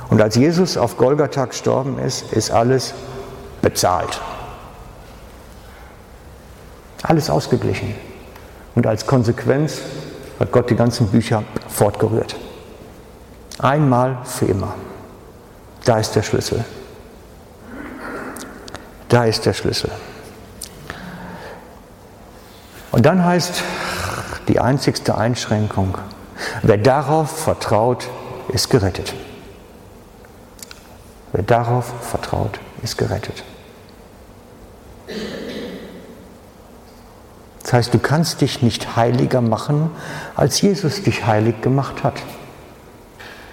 Und 0.09 0.21
als 0.21 0.35
Jesus 0.35 0.77
auf 0.77 0.97
Golgatha 0.97 1.45
gestorben 1.45 1.99
ist, 1.99 2.31
ist 2.31 2.51
alles 2.51 2.93
bezahlt. 3.61 4.21
Alles 7.03 7.29
ausgeglichen. 7.29 7.93
Und 8.75 8.87
als 8.87 9.05
Konsequenz 9.05 9.79
hat 10.39 10.51
Gott 10.51 10.69
die 10.69 10.75
ganzen 10.75 11.07
Bücher 11.07 11.43
fortgerührt. 11.67 12.35
Einmal 13.59 14.19
für 14.23 14.45
immer. 14.45 14.73
Da 15.85 15.99
ist 15.99 16.15
der 16.15 16.23
Schlüssel. 16.23 16.65
Da 19.07 19.25
ist 19.25 19.45
der 19.45 19.53
Schlüssel. 19.53 19.91
Und 22.91 23.05
dann 23.05 23.23
heißt 23.23 23.61
die 24.47 24.59
einzigste 24.59 25.17
Einschränkung, 25.17 25.97
wer 26.63 26.77
darauf 26.77 27.43
vertraut, 27.43 28.09
ist 28.49 28.69
gerettet. 28.69 29.13
Wer 31.31 31.43
darauf 31.43 31.93
vertraut, 32.01 32.59
ist 32.81 32.97
gerettet. 32.97 33.43
Das 37.61 37.73
heißt, 37.73 37.93
du 37.93 37.99
kannst 37.99 38.41
dich 38.41 38.61
nicht 38.61 38.95
heiliger 38.95 39.41
machen, 39.41 39.91
als 40.35 40.61
Jesus 40.61 41.03
dich 41.03 41.25
heilig 41.25 41.61
gemacht 41.61 42.03
hat. 42.03 42.15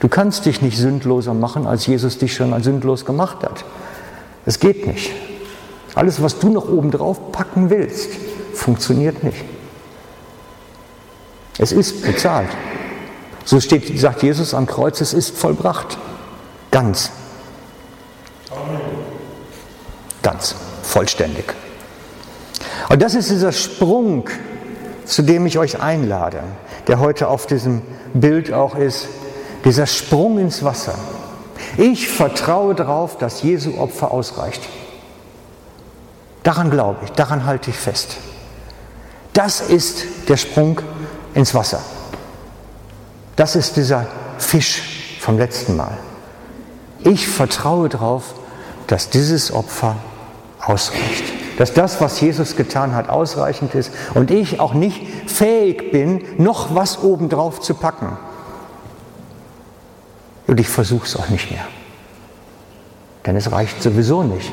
Du 0.02 0.08
kannst 0.08 0.46
dich 0.46 0.60
nicht 0.62 0.76
sündloser 0.76 1.32
machen, 1.32 1.64
als 1.64 1.86
Jesus 1.86 2.18
dich 2.18 2.34
schon 2.34 2.60
sündlos 2.60 3.04
gemacht 3.04 3.44
hat. 3.44 3.64
Es 4.44 4.58
geht 4.58 4.84
nicht. 4.84 5.12
Alles, 5.94 6.20
was 6.20 6.40
du 6.40 6.48
noch 6.48 6.68
oben 6.68 6.90
drauf 6.90 7.30
packen 7.30 7.70
willst, 7.70 8.08
funktioniert 8.52 9.22
nicht. 9.22 9.44
Es 11.56 11.70
ist 11.70 12.02
bezahlt. 12.02 12.48
So 13.44 13.60
steht, 13.60 13.96
sagt 13.96 14.24
Jesus 14.24 14.54
am 14.54 14.66
Kreuz, 14.66 15.00
es 15.00 15.12
ist 15.14 15.38
vollbracht. 15.38 15.96
Ganz. 16.72 17.12
Ganz. 20.20 20.56
Vollständig. 20.82 21.44
Und 22.88 23.00
das 23.00 23.14
ist 23.14 23.30
dieser 23.30 23.52
Sprung, 23.52 24.28
zu 25.04 25.22
dem 25.22 25.46
ich 25.46 25.60
euch 25.60 25.80
einlade, 25.80 26.42
der 26.88 26.98
heute 26.98 27.28
auf 27.28 27.46
diesem 27.46 27.82
Bild 28.14 28.52
auch 28.52 28.74
ist, 28.74 29.06
dieser 29.64 29.86
Sprung 29.86 30.38
ins 30.38 30.64
Wasser. 30.64 30.94
Ich 31.76 32.08
vertraue 32.08 32.74
darauf, 32.74 33.18
dass 33.18 33.42
Jesu 33.42 33.78
Opfer 33.78 34.10
ausreicht. 34.10 34.62
Daran 36.42 36.70
glaube 36.70 37.04
ich, 37.04 37.12
daran 37.12 37.46
halte 37.46 37.70
ich 37.70 37.76
fest. 37.76 38.16
Das 39.32 39.60
ist 39.60 40.04
der 40.28 40.36
Sprung 40.36 40.80
ins 41.34 41.54
Wasser. 41.54 41.80
Das 43.36 43.56
ist 43.56 43.76
dieser 43.76 44.06
Fisch 44.38 45.18
vom 45.20 45.38
letzten 45.38 45.76
Mal. 45.76 45.96
Ich 47.00 47.28
vertraue 47.28 47.88
darauf, 47.88 48.34
dass 48.86 49.08
dieses 49.08 49.52
Opfer 49.52 49.96
ausreicht. 50.60 51.24
Dass 51.58 51.72
das, 51.72 52.00
was 52.00 52.20
Jesus 52.20 52.56
getan 52.56 52.94
hat, 52.94 53.08
ausreichend 53.08 53.74
ist 53.74 53.92
und 54.14 54.30
ich 54.30 54.60
auch 54.60 54.74
nicht 54.74 55.30
fähig 55.30 55.92
bin, 55.92 56.24
noch 56.38 56.74
was 56.74 57.02
obendrauf 57.02 57.60
zu 57.60 57.74
packen. 57.74 58.16
Und 60.52 60.60
ich 60.60 60.68
versuche 60.68 61.06
es 61.06 61.16
auch 61.16 61.30
nicht 61.30 61.50
mehr. 61.50 61.64
Denn 63.24 63.36
es 63.36 63.50
reicht 63.52 63.82
sowieso 63.82 64.22
nicht. 64.22 64.52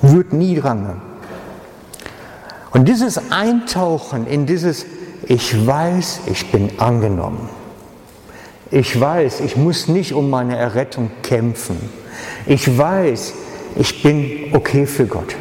Wird 0.00 0.32
nie 0.32 0.58
dran. 0.58 1.02
Und 2.70 2.88
dieses 2.88 3.30
Eintauchen 3.30 4.26
in 4.26 4.46
dieses, 4.46 4.86
ich 5.26 5.66
weiß, 5.66 6.20
ich 6.32 6.50
bin 6.50 6.80
angenommen. 6.80 7.50
Ich 8.70 8.98
weiß, 8.98 9.40
ich 9.40 9.58
muss 9.58 9.88
nicht 9.88 10.14
um 10.14 10.30
meine 10.30 10.56
Errettung 10.56 11.10
kämpfen. 11.22 11.76
Ich 12.46 12.78
weiß, 12.78 13.34
ich 13.76 14.02
bin 14.02 14.54
okay 14.54 14.86
für 14.86 15.04
Gott. 15.04 15.36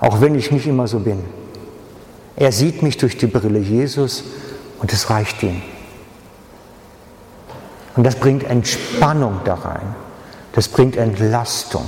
Auch 0.00 0.20
wenn 0.20 0.34
ich 0.34 0.50
nicht 0.50 0.66
immer 0.66 0.88
so 0.88 0.98
bin. 0.98 1.22
Er 2.34 2.50
sieht 2.50 2.82
mich 2.82 2.96
durch 2.96 3.16
die 3.16 3.28
Brille 3.28 3.60
Jesus 3.60 4.24
und 4.80 4.92
es 4.92 5.08
reicht 5.08 5.44
ihm. 5.44 5.62
Und 7.96 8.04
das 8.04 8.16
bringt 8.16 8.44
Entspannung 8.44 9.40
da 9.44 9.54
rein. 9.54 9.94
Das 10.52 10.68
bringt 10.68 10.96
Entlastung. 10.96 11.86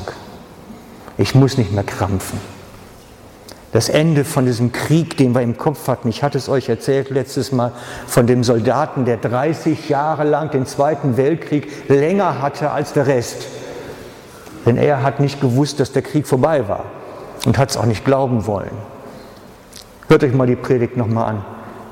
Ich 1.17 1.35
muss 1.35 1.59
nicht 1.59 1.73
mehr 1.73 1.85
krampfen 1.85 2.41
das 3.73 3.89
Ende 3.89 4.25
von 4.25 4.47
diesem 4.47 4.73
Krieg, 4.73 5.17
den 5.17 5.35
wir 5.35 5.43
im 5.43 5.59
Kopf 5.59 5.89
hatten. 5.89 6.09
Ich 6.09 6.23
hatte 6.23 6.39
es 6.39 6.49
euch 6.49 6.69
erzählt 6.69 7.11
letztes 7.11 7.53
Mal 7.53 7.73
von 8.07 8.27
dem 8.27 8.43
Soldaten, 8.43 9.05
der 9.05 9.19
30 9.19 9.89
Jahre 9.89 10.25
lang 10.25 10.51
den 10.51 10.65
Zweiten 10.65 11.17
Weltkrieg 11.17 11.89
länger 11.89 12.41
hatte 12.41 12.71
als 12.71 12.95
der 12.95 13.07
Rest. 13.07 13.47
Denn 14.65 14.77
er 14.77 15.03
hat 15.03 15.21
nicht 15.21 15.41
gewusst, 15.41 15.81
dass 15.81 15.93
der 15.93 16.03
Krieg 16.03 16.27
vorbei 16.27 16.67
war 16.69 16.85
und 17.45 17.59
hat 17.59 17.71
es 17.71 17.77
auch 17.77 17.85
nicht 17.85 18.05
glauben 18.05 18.47
wollen. 18.47 18.71
Hört 20.09 20.25
euch 20.25 20.33
mal 20.33 20.47
die 20.47 20.57
Predigt 20.57 20.97
nochmal 20.97 21.31
an 21.31 21.45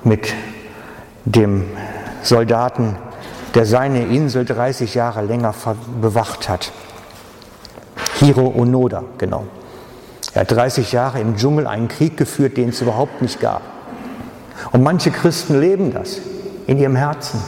mit 0.03 0.33
dem 1.27 1.65
Soldaten, 2.23 2.97
der 3.57 3.65
seine 3.65 4.05
Insel 4.05 4.45
30 4.45 4.95
Jahre 4.95 5.23
länger 5.23 5.55
bewacht 6.03 6.51
hat. 6.51 6.73
Hiro 8.19 8.53
Onoda, 8.55 9.03
genau. 9.17 9.47
Er 10.35 10.43
hat 10.43 10.53
30 10.53 10.93
Jahre 10.93 11.21
im 11.21 11.37
Dschungel 11.37 11.67
einen 11.67 11.89
Krieg 11.89 12.19
geführt, 12.19 12.59
den 12.59 12.69
es 12.69 12.83
überhaupt 12.83 13.23
nicht 13.23 13.41
gab. 13.41 13.63
Und 14.73 14.83
manche 14.83 15.11
Christen 15.11 15.59
leben 15.59 15.91
das 15.91 16.21
in 16.67 16.77
ihrem 16.77 16.97
Herzen. 16.97 17.43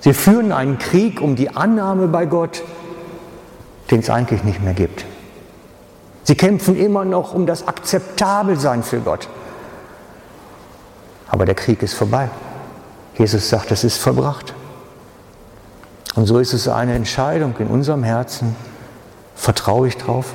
Sie 0.00 0.12
führen 0.12 0.52
einen 0.52 0.78
Krieg 0.78 1.22
um 1.22 1.34
die 1.34 1.48
Annahme 1.48 2.08
bei 2.08 2.26
Gott, 2.26 2.62
den 3.90 4.00
es 4.00 4.10
eigentlich 4.10 4.44
nicht 4.44 4.62
mehr 4.62 4.74
gibt. 4.74 5.06
Sie 6.24 6.34
kämpfen 6.34 6.76
immer 6.76 7.06
noch 7.06 7.32
um 7.32 7.46
das 7.46 7.66
Akzeptabelsein 7.66 8.82
für 8.82 9.00
Gott. 9.00 9.30
Aber 11.28 11.46
der 11.46 11.54
Krieg 11.54 11.82
ist 11.82 11.94
vorbei. 11.94 12.28
Jesus 13.16 13.48
sagt, 13.48 13.70
es 13.72 13.82
ist 13.82 13.96
vollbracht. 13.96 14.52
Und 16.16 16.26
so 16.26 16.38
ist 16.38 16.52
es 16.52 16.66
eine 16.66 16.94
Entscheidung 16.94 17.54
in 17.58 17.68
unserem 17.68 18.02
Herzen. 18.02 18.56
Vertraue 19.36 19.86
ich 19.86 19.96
drauf? 19.96 20.34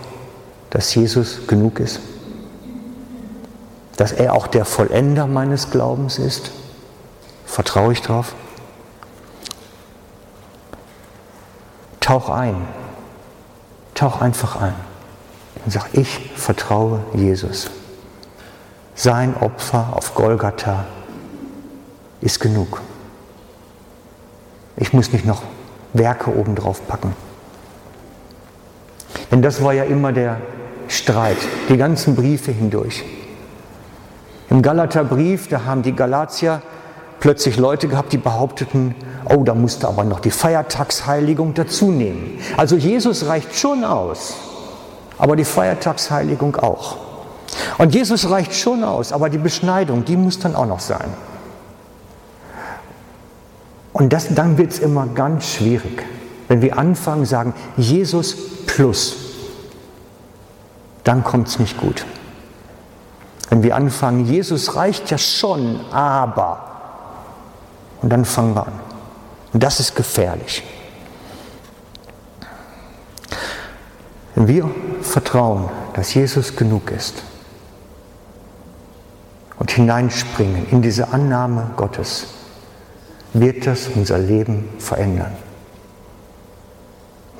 dass 0.71 0.95
Jesus 0.95 1.47
genug 1.47 1.79
ist, 1.79 1.99
dass 3.97 4.13
er 4.13 4.33
auch 4.33 4.47
der 4.47 4.65
Vollender 4.65 5.27
meines 5.27 5.69
Glaubens 5.69 6.17
ist. 6.17 6.51
Vertraue 7.45 7.93
ich 7.93 8.01
drauf? 8.01 8.33
tauch 11.99 12.29
ein. 12.29 12.55
Tauch 13.93 14.19
einfach 14.19 14.59
ein 14.59 14.73
und 15.63 15.71
sag, 15.71 15.93
ich 15.93 16.31
vertraue 16.35 17.01
Jesus. 17.13 17.69
Sein 18.95 19.35
Opfer 19.37 19.89
auf 19.93 20.15
Golgatha 20.15 20.85
ist 22.19 22.39
genug. 22.39 22.81
Ich 24.75 24.91
muss 24.91 25.11
nicht 25.13 25.25
noch 25.25 25.43
Werke 25.93 26.35
obendrauf 26.35 26.87
packen. 26.87 27.13
Denn 29.31 29.41
das 29.41 29.63
war 29.63 29.73
ja 29.73 29.83
immer 29.83 30.11
der 30.11 30.37
Streit, 30.87 31.37
die 31.69 31.77
ganzen 31.77 32.15
Briefe 32.15 32.51
hindurch. 32.51 33.03
Im 34.49 34.61
Galaterbrief, 34.61 35.47
da 35.47 35.63
haben 35.65 35.81
die 35.81 35.95
Galatier 35.95 36.61
plötzlich 37.21 37.57
Leute 37.57 37.87
gehabt, 37.87 38.11
die 38.11 38.17
behaupteten, 38.17 38.95
oh, 39.29 39.43
da 39.43 39.53
musste 39.53 39.87
aber 39.87 40.03
noch 40.03 40.19
die 40.19 40.31
Feiertagsheiligung 40.31 41.53
dazu 41.53 41.91
nehmen. 41.91 42.39
Also 42.57 42.75
Jesus 42.75 43.27
reicht 43.27 43.55
schon 43.55 43.85
aus, 43.85 44.35
aber 45.17 45.37
die 45.37 45.45
Feiertagsheiligung 45.45 46.57
auch. 46.57 46.97
Und 47.77 47.93
Jesus 47.93 48.29
reicht 48.29 48.53
schon 48.53 48.83
aus, 48.83 49.13
aber 49.13 49.29
die 49.29 49.37
Beschneidung, 49.37 50.03
die 50.03 50.17
muss 50.17 50.39
dann 50.39 50.55
auch 50.55 50.65
noch 50.65 50.79
sein. 50.79 51.13
Und 54.01 54.11
das, 54.11 54.33
dann 54.33 54.57
wird 54.57 54.71
es 54.71 54.79
immer 54.79 55.05
ganz 55.05 55.45
schwierig, 55.45 56.03
wenn 56.47 56.63
wir 56.63 56.79
anfangen 56.79 57.23
sagen, 57.23 57.53
Jesus 57.77 58.35
plus, 58.65 59.15
dann 61.03 61.23
kommt 61.23 61.49
es 61.49 61.59
nicht 61.59 61.77
gut. 61.77 62.03
Wenn 63.51 63.61
wir 63.61 63.75
anfangen, 63.75 64.25
Jesus 64.25 64.75
reicht 64.75 65.11
ja 65.11 65.19
schon, 65.19 65.79
aber, 65.91 66.63
und 68.01 68.09
dann 68.09 68.25
fangen 68.25 68.55
wir 68.55 68.65
an. 68.65 68.73
Und 69.53 69.61
das 69.61 69.79
ist 69.79 69.95
gefährlich. 69.95 70.63
Wenn 74.33 74.47
wir 74.47 74.67
vertrauen, 75.03 75.69
dass 75.93 76.11
Jesus 76.15 76.55
genug 76.55 76.89
ist 76.89 77.21
und 79.59 79.69
hineinspringen 79.69 80.69
in 80.71 80.81
diese 80.81 81.09
Annahme 81.09 81.69
Gottes, 81.77 82.40
wird 83.33 83.65
das 83.65 83.87
unser 83.87 84.17
Leben 84.17 84.69
verändern. 84.79 85.35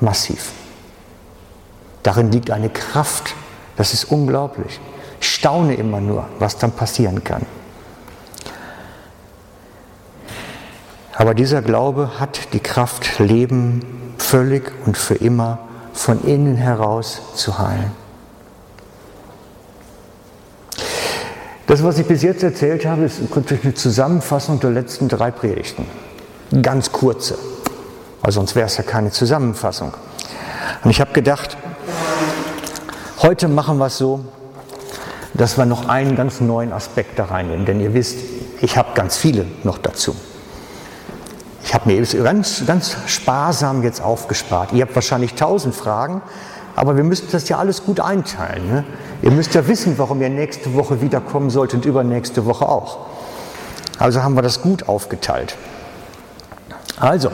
Massiv. 0.00 0.52
Darin 2.02 2.32
liegt 2.32 2.50
eine 2.50 2.70
Kraft, 2.70 3.34
das 3.76 3.94
ist 3.94 4.04
unglaublich. 4.04 4.80
Ich 5.20 5.28
staune 5.28 5.74
immer 5.74 6.00
nur, 6.00 6.28
was 6.38 6.58
dann 6.58 6.72
passieren 6.72 7.22
kann. 7.22 7.46
Aber 11.14 11.34
dieser 11.34 11.62
Glaube 11.62 12.18
hat 12.18 12.52
die 12.52 12.60
Kraft, 12.60 13.18
Leben 13.18 14.14
völlig 14.18 14.72
und 14.86 14.96
für 14.96 15.14
immer 15.14 15.58
von 15.92 16.24
innen 16.24 16.56
heraus 16.56 17.20
zu 17.36 17.58
heilen. 17.58 18.01
Das, 21.66 21.82
was 21.82 21.98
ich 21.98 22.06
bis 22.06 22.22
jetzt 22.22 22.42
erzählt 22.42 22.86
habe, 22.86 23.04
ist 23.04 23.20
eine 23.30 23.74
Zusammenfassung 23.74 24.60
der 24.60 24.70
letzten 24.70 25.08
drei 25.08 25.30
Predigten. 25.30 25.86
Ganz 26.60 26.92
kurze, 26.92 27.38
weil 28.20 28.32
sonst 28.32 28.54
wäre 28.54 28.66
es 28.66 28.76
ja 28.76 28.82
keine 28.82 29.10
Zusammenfassung. 29.10 29.94
Und 30.84 30.90
ich 30.90 31.00
habe 31.00 31.12
gedacht, 31.12 31.56
heute 33.22 33.48
machen 33.48 33.78
wir 33.78 33.86
es 33.86 33.98
so, 33.98 34.24
dass 35.34 35.56
wir 35.56 35.64
noch 35.64 35.88
einen 35.88 36.16
ganz 36.16 36.40
neuen 36.40 36.72
Aspekt 36.72 37.18
da 37.18 37.26
reinnehmen. 37.26 37.64
Denn 37.64 37.80
ihr 37.80 37.94
wisst, 37.94 38.18
ich 38.60 38.76
habe 38.76 38.90
ganz 38.94 39.16
viele 39.16 39.46
noch 39.64 39.78
dazu. 39.78 40.14
Ich 41.64 41.74
habe 41.74 41.90
mir 41.90 42.02
ganz, 42.22 42.66
ganz 42.66 42.96
sparsam 43.06 43.82
jetzt 43.82 44.02
aufgespart. 44.02 44.72
Ihr 44.72 44.82
habt 44.82 44.94
wahrscheinlich 44.94 45.34
tausend 45.34 45.74
Fragen, 45.74 46.20
aber 46.74 46.96
wir 46.96 47.04
müssen 47.04 47.28
das 47.30 47.48
ja 47.48 47.58
alles 47.58 47.84
gut 47.84 48.00
einteilen. 48.00 48.68
Ne? 48.68 48.84
Ihr 49.22 49.30
müsst 49.30 49.54
ja 49.54 49.66
wissen, 49.68 49.94
warum 49.98 50.20
ihr 50.20 50.28
nächste 50.28 50.74
Woche 50.74 51.00
wiederkommen 51.00 51.48
sollt 51.48 51.74
und 51.74 51.84
übernächste 51.84 52.44
Woche 52.44 52.68
auch. 52.68 53.06
Also 53.98 54.22
haben 54.22 54.34
wir 54.34 54.42
das 54.42 54.60
gut 54.62 54.88
aufgeteilt. 54.88 55.56
Also, 56.98 57.30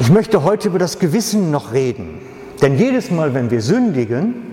ich 0.00 0.10
möchte 0.10 0.42
heute 0.42 0.68
über 0.68 0.78
das 0.78 0.98
Gewissen 0.98 1.50
noch 1.50 1.72
reden. 1.72 2.20
Denn 2.60 2.76
jedes 2.76 3.10
Mal, 3.10 3.34
wenn 3.34 3.50
wir 3.50 3.62
sündigen, 3.62 4.52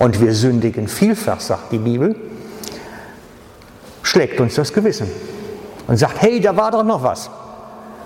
und 0.00 0.18
wir 0.18 0.34
sündigen 0.34 0.88
vielfach, 0.88 1.40
sagt 1.40 1.72
die 1.72 1.78
Bibel, 1.78 2.16
schlägt 4.02 4.40
uns 4.40 4.54
das 4.54 4.72
Gewissen 4.72 5.08
und 5.86 5.98
sagt, 5.98 6.22
hey, 6.22 6.40
da 6.40 6.56
war 6.56 6.70
doch 6.70 6.84
noch 6.84 7.02
was. 7.02 7.30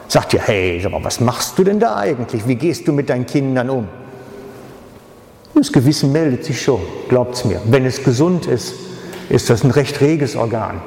Sagt 0.09 0.35
ihr, 0.35 0.41
hey, 0.41 0.87
mal, 0.89 1.03
was 1.05 1.21
machst 1.21 1.57
du 1.57 1.63
denn 1.63 1.79
da 1.79 1.97
eigentlich? 1.97 2.49
Wie 2.49 2.57
gehst 2.57 2.89
du 2.89 2.93
mit 2.93 3.09
deinen 3.09 3.27
Kindern 3.27 3.71
um? 3.71 3.89
Das 5.55 5.73
Gewissen 5.73 6.13
meldet 6.13 6.45
sich 6.45 6.61
schon, 6.61 6.81
glaubt 7.09 7.37
es 7.37 7.45
mir. 7.45 7.61
Wenn 7.65 7.87
es 7.87 8.03
gesund 8.03 8.47
ist, 8.47 8.75
ist 9.29 9.51
das 9.51 9.65
ein 9.65 9.71
recht 9.71 10.01
reges 10.01 10.37
Organ. 10.37 10.81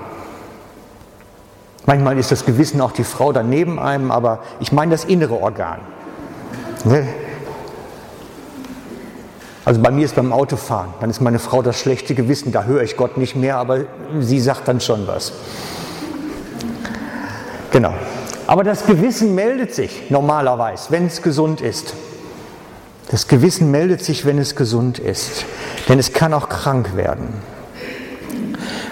Manchmal 1.86 2.18
ist 2.18 2.32
das 2.32 2.46
Gewissen 2.46 2.82
auch 2.82 2.92
die 2.92 3.06
Frau 3.06 3.32
daneben 3.32 3.80
einem, 3.80 4.12
aber 4.12 4.40
ich 4.60 4.74
meine 4.74 4.92
das 4.92 5.06
innere 5.06 5.42
Organ. 5.42 5.80
Ne? 6.84 7.08
Also 9.64 9.82
bei 9.82 9.92
mir 9.92 10.06
ist 10.06 10.16
beim 10.16 10.34
Autofahren, 10.34 10.94
dann 11.00 11.10
ist 11.10 11.22
meine 11.22 11.40
Frau 11.40 11.62
das 11.62 11.80
schlechte 11.80 12.14
Gewissen, 12.14 12.52
da 12.52 12.64
höre 12.64 12.84
ich 12.84 12.98
Gott 12.98 13.18
nicht 13.18 13.36
mehr, 13.36 13.58
aber 13.58 13.86
sie 14.20 14.40
sagt 14.40 14.68
dann 14.68 14.82
schon 14.82 15.08
was. 15.08 15.34
Genau. 17.72 17.94
Aber 18.48 18.64
das 18.64 18.86
Gewissen 18.86 19.36
meldet 19.36 19.74
sich 19.74 20.10
normalerweise, 20.10 20.92
wenn 20.92 21.08
es 21.08 21.22
gesund 21.22 21.60
ist. 21.60 21.94
Das 23.10 23.28
Gewissen 23.28 23.72
meldet 23.72 24.04
sich, 24.04 24.26
wenn 24.26 24.38
es 24.38 24.56
gesund 24.56 25.00
ist. 25.00 25.46
Denn 25.88 25.98
es 25.98 26.12
kann 26.14 26.34
auch 26.34 26.50
krank 26.50 26.96
werden. 26.96 27.30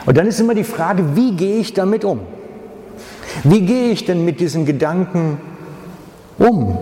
Und 0.06 0.18
dann 0.18 0.28
ist 0.28 0.40
immer 0.40 0.56
die 0.56 0.64
Frage, 0.64 1.16
wie 1.16 1.36
gehe 1.36 1.58
ich 1.58 1.74
damit 1.74 2.06
um? 2.06 2.22
Wie 3.44 3.62
gehe 3.62 3.92
ich 3.92 4.06
denn 4.06 4.24
mit 4.24 4.40
diesen 4.40 4.66
Gedanken 4.66 5.40
um? 6.38 6.78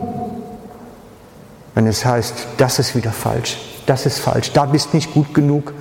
Wenn 1.74 1.88
es 1.88 2.06
heißt, 2.06 2.34
das 2.58 2.78
ist 2.78 2.96
wieder 2.96 3.12
falsch, 3.12 3.58
das 3.88 4.06
ist 4.06 4.20
falsch, 4.20 4.52
da 4.52 4.66
bist 4.66 4.94
nicht 4.94 5.14
gut 5.14 5.34
genug. 5.34 5.74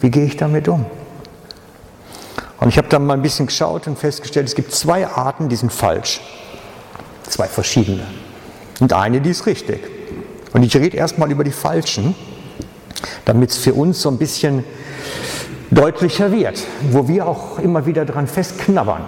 Wie 0.00 0.10
gehe 0.10 0.24
ich 0.24 0.36
damit 0.36 0.66
um? 0.68 0.84
Und 2.58 2.68
ich 2.68 2.78
habe 2.78 2.88
dann 2.88 3.06
mal 3.06 3.14
ein 3.14 3.22
bisschen 3.22 3.46
geschaut 3.46 3.86
und 3.86 3.98
festgestellt, 3.98 4.48
es 4.48 4.54
gibt 4.54 4.72
zwei 4.72 5.06
Arten, 5.06 5.48
die 5.48 5.56
sind 5.56 5.72
falsch. 5.72 6.20
Zwei 7.28 7.46
verschiedene. 7.46 8.06
Und 8.80 8.92
eine, 8.92 9.20
die 9.20 9.30
ist 9.30 9.46
richtig. 9.46 9.95
Und 10.52 10.62
ich 10.62 10.76
rede 10.76 10.96
erstmal 10.96 11.30
über 11.30 11.44
die 11.44 11.52
falschen, 11.52 12.14
damit 13.24 13.50
es 13.50 13.58
für 13.58 13.74
uns 13.74 14.00
so 14.00 14.08
ein 14.10 14.18
bisschen 14.18 14.64
deutlicher 15.70 16.32
wird, 16.32 16.62
wo 16.90 17.08
wir 17.08 17.26
auch 17.26 17.58
immer 17.58 17.86
wieder 17.86 18.04
dran 18.04 18.26
festknabbern. 18.26 19.02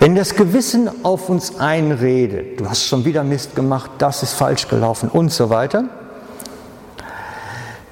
Wenn 0.00 0.14
das 0.14 0.36
Gewissen 0.36 0.88
auf 1.04 1.28
uns 1.28 1.58
einredet, 1.58 2.60
du 2.60 2.68
hast 2.68 2.84
schon 2.84 3.04
wieder 3.04 3.24
Mist 3.24 3.56
gemacht, 3.56 3.90
das 3.98 4.22
ist 4.22 4.34
falsch 4.34 4.68
gelaufen 4.68 5.08
und 5.08 5.32
so 5.32 5.50
weiter, 5.50 5.84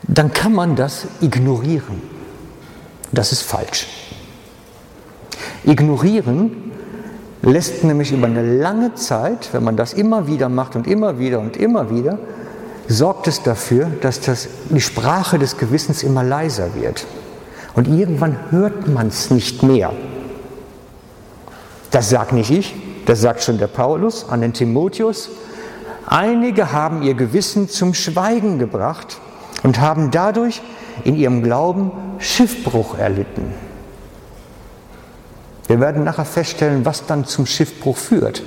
dann 0.02 0.32
kann 0.32 0.52
man 0.52 0.76
das 0.76 1.06
ignorieren. 1.20 2.00
Das 3.10 3.32
ist 3.32 3.42
falsch. 3.42 3.88
Ignorieren 5.64 6.65
lässt 7.42 7.84
nämlich 7.84 8.12
über 8.12 8.26
eine 8.26 8.58
lange 8.58 8.94
Zeit, 8.94 9.50
wenn 9.52 9.64
man 9.64 9.76
das 9.76 9.92
immer 9.92 10.26
wieder 10.26 10.48
macht 10.48 10.76
und 10.76 10.86
immer 10.86 11.18
wieder 11.18 11.40
und 11.40 11.56
immer 11.56 11.90
wieder, 11.90 12.18
sorgt 12.88 13.28
es 13.28 13.42
dafür, 13.42 13.90
dass 14.00 14.20
das, 14.20 14.48
die 14.70 14.80
Sprache 14.80 15.38
des 15.38 15.56
Gewissens 15.56 16.02
immer 16.02 16.22
leiser 16.22 16.74
wird. 16.74 17.06
Und 17.74 17.88
irgendwann 17.88 18.36
hört 18.50 18.88
man 18.88 19.08
es 19.08 19.30
nicht 19.30 19.62
mehr. 19.62 19.92
Das 21.90 22.08
sagt 22.10 22.32
nicht 22.32 22.50
ich, 22.50 22.74
das 23.06 23.20
sagt 23.20 23.42
schon 23.42 23.58
der 23.58 23.66
Paulus 23.66 24.28
an 24.28 24.40
den 24.40 24.52
Timotheus. 24.52 25.30
Einige 26.06 26.72
haben 26.72 27.02
ihr 27.02 27.14
Gewissen 27.14 27.68
zum 27.68 27.94
Schweigen 27.94 28.58
gebracht 28.58 29.18
und 29.62 29.80
haben 29.80 30.10
dadurch 30.10 30.62
in 31.04 31.16
ihrem 31.16 31.42
Glauben 31.42 31.90
Schiffbruch 32.18 32.98
erlitten. 32.98 33.65
Wir 35.68 35.80
werden 35.80 36.04
nachher 36.04 36.24
feststellen, 36.24 36.84
was 36.84 37.06
dann 37.06 37.24
zum 37.24 37.46
Schiffbruch 37.46 37.96
führt. 37.96 38.42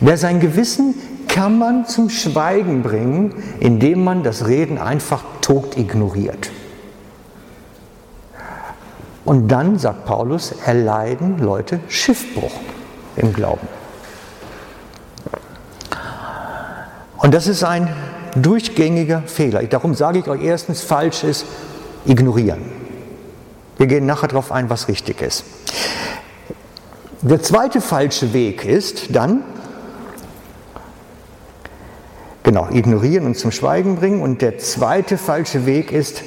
Wer 0.00 0.16
sein 0.16 0.40
Gewissen 0.40 0.94
kann 1.28 1.58
man 1.58 1.86
zum 1.86 2.08
Schweigen 2.08 2.82
bringen, 2.82 3.42
indem 3.60 4.02
man 4.02 4.22
das 4.22 4.46
Reden 4.46 4.78
einfach 4.78 5.22
tot 5.40 5.76
ignoriert. 5.76 6.50
Und 9.24 9.48
dann, 9.48 9.78
sagt 9.78 10.06
Paulus, 10.06 10.54
erleiden 10.64 11.38
Leute 11.38 11.80
Schiffbruch 11.88 12.52
im 13.16 13.32
Glauben. 13.34 13.68
Und 17.18 17.34
das 17.34 17.46
ist 17.46 17.62
ein 17.62 17.88
durchgängiger 18.34 19.22
Fehler. 19.26 19.62
Darum 19.64 19.94
sage 19.94 20.20
ich 20.20 20.28
euch 20.28 20.42
erstens, 20.42 20.80
falsch 20.80 21.24
ist, 21.24 21.44
ignorieren. 22.06 22.62
Wir 23.76 23.86
gehen 23.86 24.06
nachher 24.06 24.28
darauf 24.28 24.50
ein, 24.50 24.70
was 24.70 24.88
richtig 24.88 25.20
ist. 25.20 25.44
Der 27.22 27.42
zweite 27.42 27.80
falsche 27.80 28.32
Weg 28.32 28.64
ist 28.64 29.14
dann, 29.14 29.42
Genau, 32.48 32.66
ignorieren 32.70 33.26
und 33.26 33.36
zum 33.36 33.52
Schweigen 33.52 33.96
bringen. 33.96 34.22
Und 34.22 34.40
der 34.40 34.56
zweite 34.56 35.18
falsche 35.18 35.66
Weg 35.66 35.92
ist, 35.92 36.22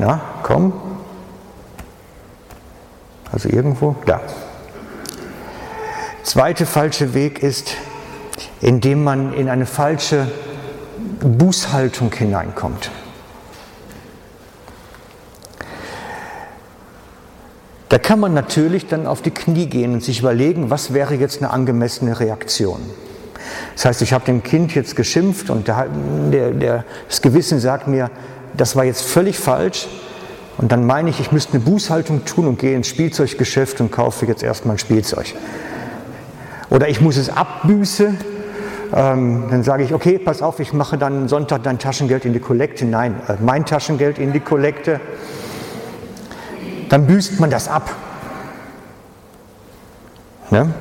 na, 0.00 0.22
komm, 0.42 0.72
also 3.30 3.50
irgendwo, 3.50 3.94
da. 4.06 4.22
Zweite 6.22 6.64
falsche 6.64 7.12
Weg 7.12 7.42
ist, 7.42 7.74
indem 8.62 9.04
man 9.04 9.34
in 9.34 9.50
eine 9.50 9.66
falsche 9.66 10.32
Bußhaltung 11.20 12.10
hineinkommt. 12.10 12.90
Da 17.88 17.98
kann 17.98 18.20
man 18.20 18.34
natürlich 18.34 18.86
dann 18.86 19.06
auf 19.06 19.22
die 19.22 19.30
Knie 19.30 19.66
gehen 19.66 19.94
und 19.94 20.04
sich 20.04 20.20
überlegen, 20.20 20.70
was 20.70 20.92
wäre 20.92 21.14
jetzt 21.14 21.42
eine 21.42 21.50
angemessene 21.50 22.20
Reaktion. 22.20 22.80
Das 23.74 23.86
heißt, 23.86 24.02
ich 24.02 24.12
habe 24.12 24.26
dem 24.26 24.42
Kind 24.42 24.74
jetzt 24.74 24.94
geschimpft 24.94 25.48
und 25.48 25.68
der, 25.68 25.86
der, 26.52 26.84
das 27.08 27.22
Gewissen 27.22 27.60
sagt 27.60 27.88
mir, 27.88 28.10
das 28.56 28.76
war 28.76 28.84
jetzt 28.84 29.02
völlig 29.02 29.38
falsch. 29.38 29.88
Und 30.58 30.72
dann 30.72 30.84
meine 30.84 31.08
ich, 31.08 31.20
ich 31.20 31.32
müsste 31.32 31.54
eine 31.54 31.60
Bußhaltung 31.60 32.24
tun 32.24 32.46
und 32.46 32.58
gehe 32.58 32.74
ins 32.74 32.88
Spielzeuggeschäft 32.88 33.80
und 33.80 33.92
kaufe 33.92 34.26
jetzt 34.26 34.42
erstmal 34.42 34.74
ein 34.74 34.78
Spielzeug. 34.78 35.34
Oder 36.68 36.88
ich 36.88 37.00
muss 37.00 37.16
es 37.16 37.30
abbüßen. 37.30 38.18
Ähm, 38.94 39.44
dann 39.50 39.62
sage 39.62 39.84
ich, 39.84 39.94
okay, 39.94 40.18
pass 40.18 40.42
auf, 40.42 40.60
ich 40.60 40.72
mache 40.72 40.98
dann 40.98 41.28
Sonntag 41.28 41.62
dein 41.62 41.78
Taschengeld 41.78 42.24
in 42.24 42.32
die 42.32 42.40
Kollekte. 42.40 42.84
Nein, 42.84 43.14
äh, 43.28 43.34
mein 43.40 43.64
Taschengeld 43.64 44.18
in 44.18 44.32
die 44.32 44.40
Kollekte 44.40 45.00
dann 46.88 47.06
büßt 47.06 47.40
man 47.40 47.50
das 47.50 47.68
ab. 47.68 47.90
Ne? 50.50 50.72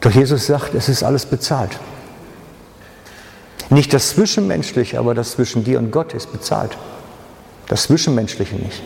Doch 0.00 0.10
Jesus 0.10 0.46
sagt, 0.46 0.74
es 0.74 0.88
ist 0.88 1.02
alles 1.02 1.26
bezahlt. 1.26 1.78
Nicht 3.70 3.94
das 3.94 4.10
Zwischenmenschliche, 4.10 4.98
aber 4.98 5.14
das 5.14 5.32
zwischen 5.32 5.64
dir 5.64 5.78
und 5.78 5.90
Gott 5.90 6.12
ist 6.12 6.32
bezahlt. 6.32 6.76
Das 7.68 7.84
Zwischenmenschliche 7.84 8.56
nicht. 8.56 8.82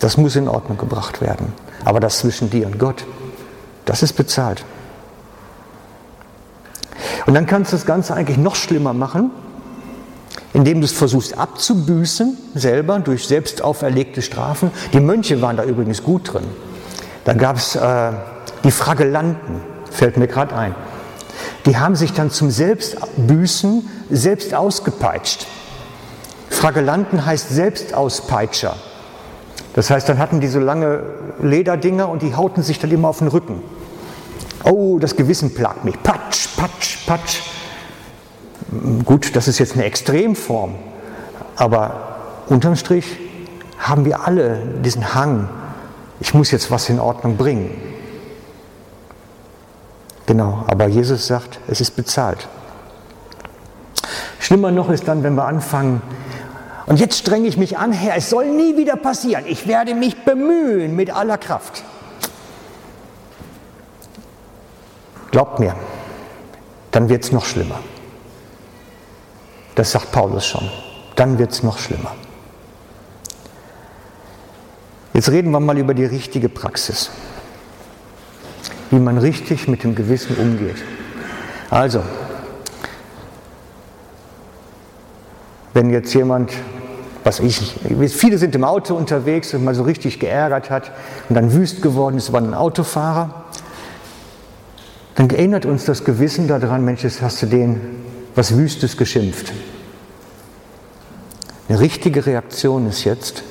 Das 0.00 0.16
muss 0.16 0.34
in 0.36 0.48
Ordnung 0.48 0.78
gebracht 0.78 1.20
werden. 1.20 1.52
Aber 1.84 2.00
das 2.00 2.18
zwischen 2.18 2.50
dir 2.50 2.66
und 2.66 2.78
Gott, 2.78 3.04
das 3.84 4.02
ist 4.02 4.14
bezahlt. 4.14 4.64
Und 7.26 7.34
dann 7.34 7.46
kannst 7.46 7.72
du 7.72 7.76
das 7.76 7.86
Ganze 7.86 8.14
eigentlich 8.14 8.38
noch 8.38 8.56
schlimmer 8.56 8.92
machen, 8.92 9.30
indem 10.54 10.80
du 10.80 10.86
es 10.86 10.92
versuchst 10.92 11.36
abzubüßen, 11.36 12.38
selber 12.54 13.00
durch 13.00 13.26
selbst 13.26 13.62
auferlegte 13.62 14.22
Strafen. 14.22 14.70
Die 14.92 15.00
Mönche 15.00 15.42
waren 15.42 15.56
da 15.56 15.64
übrigens 15.64 16.02
gut 16.02 16.32
drin. 16.32 16.44
Da 17.24 17.34
gab 17.34 17.56
es 17.56 17.74
äh, 17.74 18.12
die 18.62 18.70
Fragelanten, 18.70 19.60
fällt 19.90 20.16
mir 20.16 20.28
gerade 20.28 20.54
ein. 20.56 20.74
Die 21.66 21.76
haben 21.76 21.96
sich 21.96 22.12
dann 22.12 22.30
zum 22.30 22.50
Selbstbüßen 22.50 23.88
selbst 24.10 24.54
ausgepeitscht. 24.54 25.46
Fragelanten 26.50 27.26
heißt 27.26 27.50
Selbstauspeitscher. 27.50 28.76
Das 29.74 29.90
heißt, 29.90 30.08
dann 30.08 30.18
hatten 30.18 30.40
die 30.40 30.46
so 30.46 30.60
lange 30.60 31.02
Lederdinger 31.42 32.08
und 32.08 32.22
die 32.22 32.36
hauten 32.36 32.62
sich 32.62 32.78
dann 32.78 32.92
immer 32.92 33.08
auf 33.08 33.18
den 33.18 33.28
Rücken. 33.28 33.60
Oh, 34.62 34.98
das 35.00 35.16
Gewissen 35.16 35.52
plagt 35.52 35.84
mich. 35.84 36.00
Patsch, 36.00 36.48
patsch, 36.56 36.98
patsch. 37.06 37.53
Gut, 39.04 39.36
das 39.36 39.48
ist 39.48 39.58
jetzt 39.58 39.74
eine 39.74 39.84
Extremform, 39.84 40.74
aber 41.56 42.16
unterm 42.48 42.76
Strich 42.76 43.18
haben 43.78 44.04
wir 44.04 44.26
alle 44.26 44.58
diesen 44.82 45.14
Hang, 45.14 45.48
ich 46.20 46.34
muss 46.34 46.50
jetzt 46.50 46.70
was 46.70 46.88
in 46.88 46.98
Ordnung 46.98 47.36
bringen. 47.36 47.80
Genau, 50.26 50.64
aber 50.66 50.86
Jesus 50.86 51.26
sagt, 51.26 51.60
es 51.68 51.80
ist 51.80 51.96
bezahlt. 51.96 52.48
Schlimmer 54.40 54.70
noch 54.70 54.90
ist 54.90 55.06
dann, 55.06 55.22
wenn 55.22 55.34
wir 55.34 55.44
anfangen, 55.44 56.02
und 56.86 57.00
jetzt 57.00 57.18
strenge 57.18 57.46
ich 57.46 57.56
mich 57.56 57.78
an, 57.78 57.92
Herr, 57.92 58.16
es 58.16 58.28
soll 58.28 58.46
nie 58.50 58.76
wieder 58.76 58.96
passieren, 58.96 59.44
ich 59.46 59.66
werde 59.66 59.94
mich 59.94 60.24
bemühen 60.24 60.96
mit 60.96 61.14
aller 61.14 61.38
Kraft. 61.38 61.82
Glaubt 65.30 65.60
mir, 65.60 65.74
dann 66.90 67.08
wird 67.08 67.24
es 67.24 67.32
noch 67.32 67.44
schlimmer. 67.44 67.80
Das 69.74 69.90
sagt 69.90 70.12
Paulus 70.12 70.46
schon. 70.46 70.68
Dann 71.16 71.38
wird 71.38 71.52
es 71.52 71.62
noch 71.62 71.78
schlimmer. 71.78 72.12
Jetzt 75.12 75.30
reden 75.30 75.52
wir 75.52 75.60
mal 75.60 75.78
über 75.78 75.94
die 75.94 76.04
richtige 76.04 76.48
Praxis, 76.48 77.10
wie 78.90 78.98
man 78.98 79.18
richtig 79.18 79.68
mit 79.68 79.84
dem 79.84 79.94
Gewissen 79.94 80.36
umgeht. 80.36 80.76
Also, 81.70 82.02
wenn 85.72 85.90
jetzt 85.90 86.12
jemand, 86.14 86.52
was 87.22 87.38
ich, 87.38 87.74
viele 88.08 88.38
sind 88.38 88.56
im 88.56 88.64
Auto 88.64 88.94
unterwegs 88.94 89.54
und 89.54 89.64
mal 89.64 89.74
so 89.74 89.84
richtig 89.84 90.18
geärgert 90.18 90.70
hat 90.70 90.90
und 91.28 91.36
dann 91.36 91.52
wüst 91.52 91.80
geworden 91.80 92.16
ist, 92.16 92.32
war 92.32 92.40
ein 92.40 92.54
Autofahrer, 92.54 93.44
dann 95.14 95.30
erinnert 95.30 95.64
uns 95.64 95.84
das 95.84 96.04
Gewissen 96.04 96.48
daran, 96.48 96.84
Mensch, 96.84 97.04
jetzt 97.04 97.22
hast 97.22 97.40
du 97.42 97.46
den 97.46 98.03
was 98.34 98.56
Wüstes 98.56 98.96
geschimpft. 98.96 99.52
Eine 101.68 101.80
richtige 101.80 102.26
Reaktion 102.26 102.86
ist 102.86 103.04
jetzt, 103.04 103.42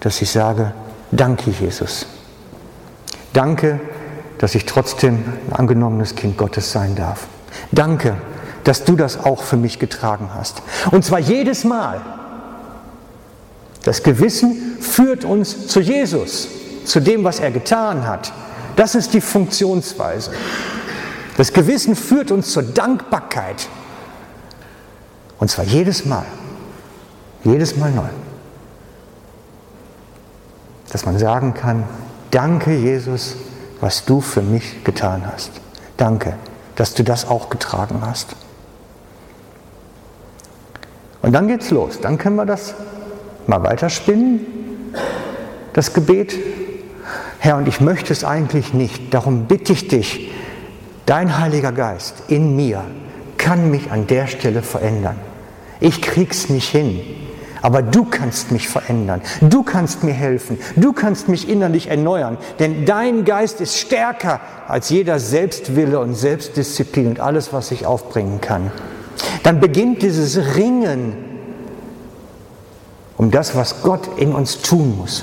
dass 0.00 0.22
ich 0.22 0.30
sage, 0.30 0.72
danke 1.10 1.50
Jesus. 1.50 2.06
Danke, 3.32 3.80
dass 4.38 4.54
ich 4.54 4.64
trotzdem 4.64 5.22
ein 5.48 5.52
angenommenes 5.52 6.14
Kind 6.14 6.36
Gottes 6.36 6.72
sein 6.72 6.96
darf. 6.96 7.26
Danke, 7.72 8.16
dass 8.64 8.84
du 8.84 8.96
das 8.96 9.22
auch 9.22 9.42
für 9.42 9.56
mich 9.56 9.78
getragen 9.78 10.30
hast. 10.34 10.62
Und 10.90 11.04
zwar 11.04 11.18
jedes 11.18 11.64
Mal. 11.64 12.00
Das 13.82 14.02
Gewissen 14.02 14.78
führt 14.80 15.24
uns 15.24 15.66
zu 15.66 15.80
Jesus, 15.80 16.48
zu 16.84 17.00
dem, 17.00 17.24
was 17.24 17.40
er 17.40 17.50
getan 17.50 18.06
hat. 18.06 18.32
Das 18.76 18.94
ist 18.94 19.14
die 19.14 19.20
Funktionsweise. 19.20 20.30
Das 21.36 21.52
Gewissen 21.52 21.96
führt 21.96 22.30
uns 22.30 22.52
zur 22.52 22.62
Dankbarkeit. 22.62 23.68
Und 25.40 25.50
zwar 25.50 25.64
jedes 25.64 26.04
Mal. 26.04 26.26
Jedes 27.42 27.76
Mal 27.76 27.90
neu. 27.90 28.08
Dass 30.92 31.06
man 31.06 31.18
sagen 31.18 31.54
kann, 31.54 31.84
danke 32.30 32.76
Jesus, 32.76 33.36
was 33.80 34.04
du 34.04 34.20
für 34.20 34.42
mich 34.42 34.84
getan 34.84 35.26
hast. 35.26 35.50
Danke, 35.96 36.34
dass 36.76 36.94
du 36.94 37.02
das 37.02 37.26
auch 37.26 37.48
getragen 37.48 38.02
hast. 38.02 38.36
Und 41.22 41.32
dann 41.32 41.48
geht's 41.48 41.70
los. 41.70 42.00
Dann 42.00 42.18
können 42.18 42.36
wir 42.36 42.46
das 42.46 42.74
mal 43.46 43.62
weiterspinnen, 43.62 44.46
das 45.72 45.94
Gebet. 45.94 46.36
Herr, 47.38 47.56
und 47.56 47.66
ich 47.66 47.80
möchte 47.80 48.12
es 48.12 48.24
eigentlich 48.24 48.74
nicht. 48.74 49.14
Darum 49.14 49.46
bitte 49.46 49.72
ich 49.72 49.88
dich, 49.88 50.30
dein 51.06 51.38
Heiliger 51.38 51.72
Geist 51.72 52.24
in 52.28 52.56
mir 52.56 52.84
kann 53.38 53.70
mich 53.70 53.90
an 53.90 54.06
der 54.06 54.26
Stelle 54.26 54.60
verändern. 54.60 55.16
Ich 55.80 56.02
krieg's 56.02 56.48
nicht 56.48 56.68
hin. 56.68 57.00
Aber 57.62 57.82
du 57.82 58.04
kannst 58.04 58.52
mich 58.52 58.68
verändern. 58.68 59.20
Du 59.42 59.62
kannst 59.62 60.02
mir 60.02 60.14
helfen. 60.14 60.58
Du 60.76 60.92
kannst 60.92 61.28
mich 61.28 61.48
innerlich 61.48 61.88
erneuern. 61.88 62.38
Denn 62.58 62.86
dein 62.86 63.24
Geist 63.24 63.60
ist 63.60 63.76
stärker 63.76 64.40
als 64.66 64.88
jeder 64.88 65.18
Selbstwille 65.18 66.00
und 66.00 66.14
Selbstdisziplin 66.14 67.08
und 67.08 67.20
alles, 67.20 67.52
was 67.52 67.70
ich 67.70 67.84
aufbringen 67.84 68.40
kann. 68.40 68.70
Dann 69.42 69.60
beginnt 69.60 70.02
dieses 70.02 70.56
Ringen 70.56 71.14
um 73.18 73.30
das, 73.30 73.54
was 73.54 73.82
Gott 73.82 74.18
in 74.18 74.32
uns 74.32 74.62
tun 74.62 74.96
muss. 74.96 75.22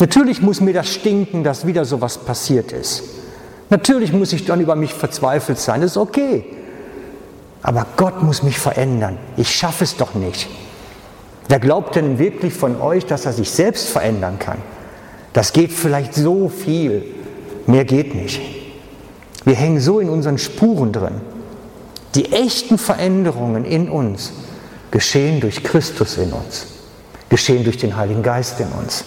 Natürlich 0.00 0.40
muss 0.40 0.60
mir 0.60 0.72
das 0.72 0.88
stinken, 0.88 1.44
dass 1.44 1.66
wieder 1.66 1.84
so 1.84 2.00
was 2.00 2.18
passiert 2.18 2.72
ist. 2.72 3.02
Natürlich 3.68 4.12
muss 4.12 4.32
ich 4.32 4.44
dann 4.46 4.60
über 4.60 4.76
mich 4.76 4.94
verzweifelt 4.94 5.58
sein. 5.58 5.82
Das 5.82 5.92
ist 5.92 5.96
okay. 5.98 6.44
Aber 7.64 7.86
Gott 7.96 8.22
muss 8.22 8.42
mich 8.42 8.58
verändern. 8.58 9.16
Ich 9.38 9.50
schaffe 9.50 9.84
es 9.84 9.96
doch 9.96 10.14
nicht. 10.14 10.48
Wer 11.48 11.58
glaubt 11.58 11.96
denn 11.96 12.18
wirklich 12.18 12.52
von 12.52 12.78
euch, 12.78 13.06
dass 13.06 13.24
er 13.24 13.32
sich 13.32 13.50
selbst 13.50 13.88
verändern 13.88 14.38
kann? 14.38 14.58
Das 15.32 15.54
geht 15.54 15.72
vielleicht 15.72 16.14
so 16.14 16.50
viel. 16.50 17.02
Mehr 17.66 17.86
geht 17.86 18.14
nicht. 18.14 18.38
Wir 19.46 19.54
hängen 19.54 19.80
so 19.80 19.98
in 19.98 20.10
unseren 20.10 20.36
Spuren 20.36 20.92
drin. 20.92 21.22
Die 22.14 22.32
echten 22.32 22.76
Veränderungen 22.76 23.64
in 23.64 23.88
uns 23.88 24.32
geschehen 24.90 25.40
durch 25.40 25.64
Christus 25.64 26.18
in 26.18 26.34
uns, 26.34 26.66
geschehen 27.30 27.64
durch 27.64 27.78
den 27.78 27.96
Heiligen 27.96 28.22
Geist 28.22 28.60
in 28.60 28.68
uns. 28.68 29.04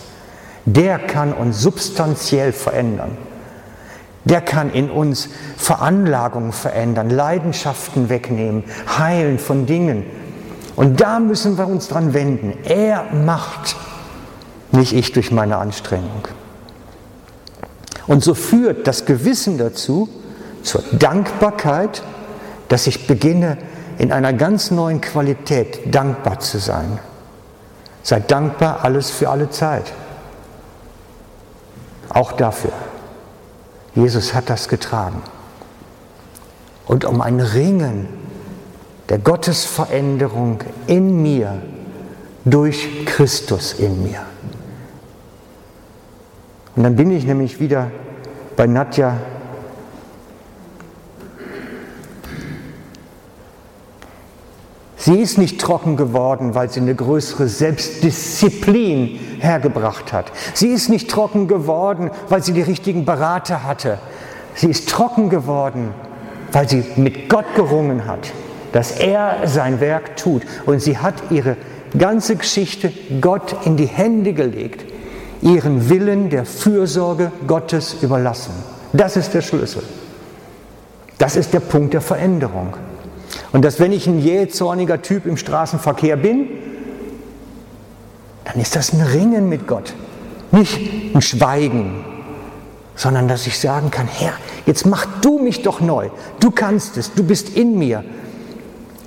Der 0.66 0.98
kann 0.98 1.32
uns 1.32 1.62
substanziell 1.62 2.52
verändern. 2.52 3.18
Der 4.28 4.42
kann 4.42 4.72
in 4.72 4.90
uns 4.90 5.30
Veranlagungen 5.56 6.52
verändern, 6.52 7.10
Leidenschaften 7.10 8.10
wegnehmen, 8.10 8.66
heilen 8.98 9.40
von 9.40 9.66
Dingen. 9.66 10.06
Und 10.76 11.00
da 11.00 11.20
müssen 11.20 11.58
wir 11.58 11.66
uns 11.66 11.88
dran 11.88 12.14
wenden. 12.14 12.54
Er 12.66 13.06
macht, 13.14 13.78
nicht 14.72 14.92
ich 14.92 15.14
durch 15.14 15.32
meine 15.32 15.58
Anstrengung. 15.58 16.28
Und 18.06 18.22
so 18.22 18.34
führt 18.34 18.86
das 18.86 19.06
Gewissen 19.06 19.58
dazu, 19.58 20.10
zur 20.62 20.84
Dankbarkeit, 20.92 22.04
dass 22.68 22.86
ich 22.86 23.08
beginne, 23.08 23.58
in 23.98 24.12
einer 24.12 24.34
ganz 24.34 24.72
neuen 24.72 25.00
Qualität 25.00 25.96
dankbar 25.96 26.40
zu 26.40 26.60
sein. 26.60 27.00
Seid 28.04 28.30
dankbar, 28.30 28.84
alles 28.84 29.10
für 29.10 29.30
alle 29.30 29.50
Zeit. 29.50 29.94
Auch 32.10 32.34
dafür. 32.34 32.74
Jesus 33.98 34.36
hat 34.36 34.50
das 34.52 34.68
getragen. 34.68 35.24
Und 36.86 37.04
um 37.04 37.20
ein 37.20 37.40
Ringen 37.40 38.08
der 39.10 39.18
Gottesveränderung 39.18 40.60
in 40.86 41.22
mir, 41.24 41.62
durch 42.46 43.06
Christus 43.06 43.74
in 43.74 44.04
mir. 44.04 44.22
Und 46.76 46.84
dann 46.84 46.96
bin 46.96 47.12
ich 47.12 47.26
nämlich 47.26 47.60
wieder 47.60 47.92
bei 48.56 48.68
Nadja. 48.68 49.18
Sie 55.08 55.22
ist 55.22 55.38
nicht 55.38 55.62
trocken 55.62 55.96
geworden, 55.96 56.54
weil 56.54 56.70
sie 56.70 56.82
eine 56.82 56.94
größere 56.94 57.48
Selbstdisziplin 57.48 59.18
hergebracht 59.40 60.12
hat. 60.12 60.34
Sie 60.54 60.68
ist 60.68 60.90
nicht 60.90 61.10
trocken 61.10 61.48
geworden, 61.48 62.12
weil 62.28 62.44
sie 62.44 62.52
die 62.52 62.62
richtigen 62.62 63.06
Berater 63.06 63.64
hatte. 63.64 64.00
Sie 64.54 64.68
ist 64.68 64.90
trocken 64.90 65.30
geworden, 65.30 65.94
weil 66.52 66.68
sie 66.68 66.84
mit 66.98 67.30
Gott 67.30 67.46
gerungen 67.56 68.06
hat, 68.06 68.34
dass 68.74 69.00
er 69.00 69.48
sein 69.48 69.80
Werk 69.80 70.18
tut. 70.18 70.42
Und 70.66 70.82
sie 70.82 70.98
hat 70.98 71.14
ihre 71.30 71.56
ganze 71.98 72.36
Geschichte 72.36 72.92
Gott 73.22 73.56
in 73.64 73.78
die 73.78 73.86
Hände 73.86 74.34
gelegt, 74.34 74.92
ihren 75.42 75.90
Willen 75.90 76.30
der 76.30 76.44
Fürsorge 76.44 77.32
Gottes 77.48 77.96
überlassen. 78.02 78.52
Das 78.92 79.16
ist 79.16 79.34
der 79.34 79.42
Schlüssel. 79.42 79.84
Das 81.18 81.38
ist 81.38 81.54
der 81.54 81.62
Punkt 81.62 81.94
der 81.94 82.02
Veränderung. 82.02 82.74
Und 83.52 83.64
dass 83.64 83.80
wenn 83.80 83.92
ich 83.92 84.08
ein 84.08 84.20
jähzorniger 84.20 85.02
Typ 85.02 85.26
im 85.26 85.38
Straßenverkehr 85.38 86.18
bin, 86.18 86.48
dann 88.46 88.60
ist 88.60 88.76
das 88.76 88.94
ein 88.94 89.02
Ringen 89.02 89.50
mit 89.50 89.68
Gott. 89.68 89.94
Nicht 90.52 90.80
ein 91.14 91.22
Schweigen, 91.22 92.04
sondern 92.96 93.28
dass 93.28 93.48
ich 93.48 93.60
sagen 93.60 93.92
kann, 93.92 94.08
Herr, 94.08 94.34
jetzt 94.66 94.86
mach 94.86 95.06
du 95.22 95.40
mich 95.40 95.64
doch 95.64 95.82
neu. 95.82 96.10
Du 96.40 96.52
kannst 96.52 96.98
es, 96.98 97.14
du 97.14 97.24
bist 97.24 97.50
in 97.50 97.78
mir. 97.78 98.04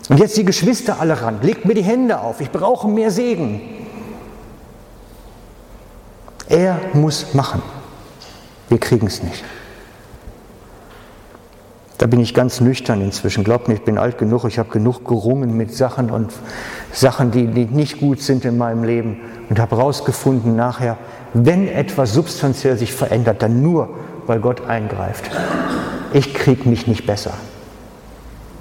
Und 0.09 0.19
jetzt 0.19 0.37
die 0.37 0.45
Geschwister 0.45 1.01
alle 1.01 1.23
ran, 1.23 1.41
legt 1.43 1.65
mir 1.65 1.75
die 1.75 1.83
Hände 1.83 2.21
auf, 2.21 2.41
ich 2.41 2.51
brauche 2.51 2.89
mehr 2.89 3.11
Segen. 3.11 3.61
Er 6.49 6.81
muss 6.95 7.33
machen. 7.33 7.63
Wir 8.69 8.79
kriegen 8.79 9.07
es 9.07 9.23
nicht. 9.23 9.45
Da 12.01 12.07
bin 12.07 12.21
ich 12.21 12.33
ganz 12.33 12.63
nüchtern 12.63 13.03
inzwischen. 13.03 13.45
Glaubt 13.45 13.69
mir, 13.69 13.75
ich 13.75 13.83
bin 13.83 13.99
alt 13.99 14.17
genug, 14.17 14.47
ich 14.47 14.59
habe 14.59 14.71
genug 14.71 15.05
gerungen 15.05 15.55
mit 15.55 15.75
Sachen 15.75 16.11
und 16.11 16.33
Sachen, 16.95 17.31
die, 17.31 17.47
die 17.47 17.67
nicht 17.67 18.01
gut 18.01 18.23
sind 18.23 18.47
in 18.47 18.57
meinem 18.57 18.85
Leben 18.85 19.21
und 19.51 19.59
habe 19.59 19.77
herausgefunden 19.77 20.57
nachher, 20.57 20.97
wenn 21.35 21.69
etwas 21.69 22.15
substanziell 22.15 22.79
sich 22.79 22.95
verändert, 22.95 23.43
dann 23.43 23.61
nur, 23.61 23.91
weil 24.27 24.41
Gott 24.41 24.67
eingreift. 24.67 25.31
Ich 26.15 26.33
kriege 26.33 26.67
mich 26.71 26.87
nicht 26.87 27.05
besser. 27.07 27.35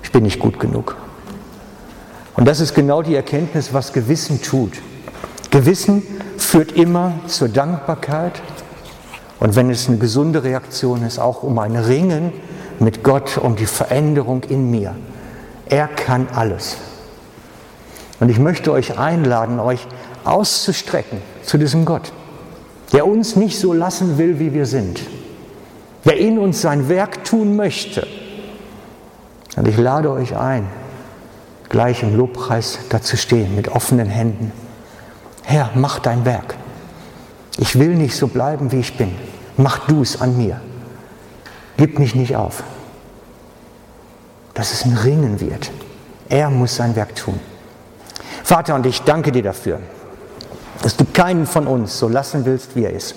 Ich 0.03 0.11
bin 0.11 0.23
nicht 0.23 0.39
gut 0.39 0.59
genug. 0.59 0.97
Und 2.35 2.45
das 2.45 2.59
ist 2.59 2.75
genau 2.75 3.03
die 3.03 3.15
Erkenntnis, 3.15 3.73
was 3.73 3.93
Gewissen 3.93 4.41
tut. 4.41 4.73
Gewissen 5.49 6.03
führt 6.35 6.73
immer 6.73 7.13
zur 7.27 7.47
Dankbarkeit 7.47 8.33
und 9.39 9.55
wenn 9.55 9.69
es 9.69 9.87
eine 9.87 9.97
gesunde 9.97 10.43
Reaktion 10.43 11.03
ist, 11.03 11.19
auch 11.19 11.41
um 11.41 11.57
ein 11.59 11.77
Ringen 11.77 12.33
mit 12.79 13.03
Gott, 13.03 13.37
um 13.37 13.55
die 13.55 13.65
Veränderung 13.65 14.43
in 14.43 14.69
mir. 14.71 14.95
Er 15.67 15.87
kann 15.87 16.27
alles. 16.33 16.77
Und 18.19 18.29
ich 18.29 18.39
möchte 18.39 18.71
euch 18.71 18.97
einladen, 18.97 19.59
euch 19.59 19.87
auszustrecken 20.23 21.19
zu 21.43 21.57
diesem 21.57 21.85
Gott, 21.85 22.11
der 22.91 23.07
uns 23.07 23.35
nicht 23.35 23.59
so 23.59 23.73
lassen 23.73 24.17
will, 24.17 24.39
wie 24.39 24.53
wir 24.53 24.65
sind, 24.65 25.01
der 26.05 26.17
in 26.17 26.37
uns 26.37 26.61
sein 26.61 26.89
Werk 26.89 27.23
tun 27.23 27.55
möchte. 27.55 28.05
Und 29.55 29.67
ich 29.67 29.77
lade 29.77 30.11
euch 30.11 30.35
ein, 30.35 30.67
gleich 31.69 32.03
im 32.03 32.15
Lobpreis 32.15 32.79
dazu 32.89 33.15
stehen 33.15 33.55
mit 33.55 33.69
offenen 33.69 34.07
Händen. 34.07 34.51
Herr, 35.43 35.71
mach 35.75 35.99
dein 35.99 36.25
Werk. 36.25 36.55
Ich 37.57 37.77
will 37.77 37.95
nicht 37.95 38.15
so 38.15 38.27
bleiben, 38.27 38.71
wie 38.71 38.79
ich 38.79 38.97
bin. 38.97 39.13
Mach 39.57 39.87
du 39.87 40.01
es 40.01 40.21
an 40.21 40.37
mir. 40.37 40.61
Gib 41.79 41.97
mich 41.97 42.13
nicht 42.13 42.35
auf. 42.35 42.63
Dass 44.53 44.73
es 44.73 44.85
ein 44.85 44.97
Ringen 44.97 45.39
wird. 45.39 45.71
Er 46.27 46.49
muss 46.49 46.75
sein 46.75 46.95
Werk 46.95 47.15
tun. 47.15 47.39
Vater, 48.43 48.75
und 48.75 48.85
ich 48.85 49.01
danke 49.01 49.31
dir 49.31 49.43
dafür, 49.43 49.79
dass 50.83 50.95
du 50.95 51.05
keinen 51.05 51.47
von 51.47 51.65
uns 51.65 51.97
so 51.97 52.07
lassen 52.07 52.45
willst, 52.45 52.75
wie 52.75 52.83
er 52.83 52.91
ist 52.91 53.15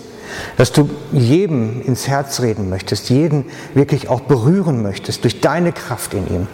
dass 0.57 0.73
du 0.73 0.89
jedem 1.13 1.83
ins 1.83 2.09
Herz 2.09 2.41
reden 2.41 2.69
möchtest, 2.69 3.11
jeden 3.11 3.45
wirklich 3.75 4.09
auch 4.09 4.21
berühren 4.21 4.83
möchtest 4.83 5.25
durch 5.25 5.41
deine 5.41 5.73
Kraft 5.73 6.15
in 6.15 6.27
ihm. 6.29 6.47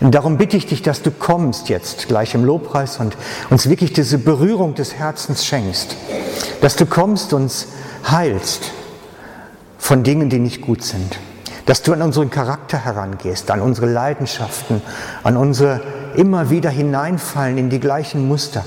Und 0.00 0.14
darum 0.14 0.38
bitte 0.38 0.56
ich 0.56 0.66
dich, 0.66 0.82
dass 0.82 1.02
du 1.02 1.10
kommst 1.10 1.68
jetzt 1.68 2.08
gleich 2.08 2.34
im 2.34 2.44
Lobpreis 2.44 2.98
und 2.98 3.16
uns 3.50 3.68
wirklich 3.68 3.92
diese 3.92 4.18
Berührung 4.18 4.74
des 4.74 4.94
Herzens 4.94 5.44
schenkst, 5.44 5.96
dass 6.60 6.76
du 6.76 6.86
kommst, 6.86 7.32
uns 7.32 7.68
heilst 8.08 8.72
von 9.78 10.02
Dingen, 10.02 10.30
die 10.30 10.38
nicht 10.38 10.62
gut 10.62 10.82
sind, 10.82 11.18
dass 11.66 11.82
du 11.82 11.92
an 11.92 12.00
unseren 12.00 12.30
Charakter 12.30 12.78
herangehst, 12.78 13.50
an 13.50 13.60
unsere 13.60 13.86
Leidenschaften, 13.86 14.80
an 15.24 15.36
unsere 15.36 15.80
immer 16.14 16.48
wieder 16.48 16.70
hineinfallen 16.70 17.58
in 17.58 17.70
die 17.70 17.80
gleichen 17.80 18.26
Muster. 18.26 18.64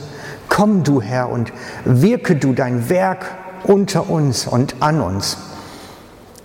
Komm 0.49 0.83
du 0.83 1.01
Herr 1.01 1.29
und 1.29 1.51
wirke 1.85 2.35
du 2.35 2.53
dein 2.53 2.89
Werk 2.89 3.25
unter 3.63 4.09
uns 4.09 4.45
und 4.45 4.75
an 4.81 5.01
uns. 5.01 5.37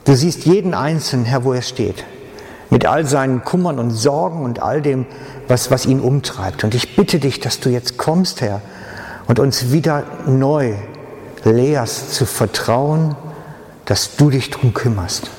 Du 0.05 0.15
siehst 0.15 0.45
jeden 0.45 0.75
Einzelnen, 0.75 1.25
Herr, 1.25 1.45
wo 1.45 1.53
er 1.53 1.63
steht, 1.63 2.05
mit 2.71 2.87
all 2.87 3.05
seinen 3.05 3.43
Kummern 3.45 3.79
und 3.79 3.91
Sorgen 3.91 4.45
und 4.45 4.63
all 4.63 4.81
dem, 4.81 5.07
was, 5.49 5.71
was 5.71 5.87
ihn 5.87 6.01
umtreibt. 6.01 6.63
Und 6.63 6.75
ich 6.75 6.95
bitte 6.95 7.19
dich, 7.19 7.41
dass 7.41 7.61
du 7.61 7.69
jetzt 7.71 7.97
kommst, 7.99 8.41
Herr, 8.41 8.61
und 9.27 9.39
uns 9.39 9.73
wieder 9.73 10.05
neu 10.27 10.75
lehrst 11.45 12.15
zu 12.15 12.27
vertrauen, 12.27 13.17
dass 13.87 14.17
du 14.17 14.31
dich 14.31 14.51
darum 14.51 14.75
kümmerst. 14.75 15.31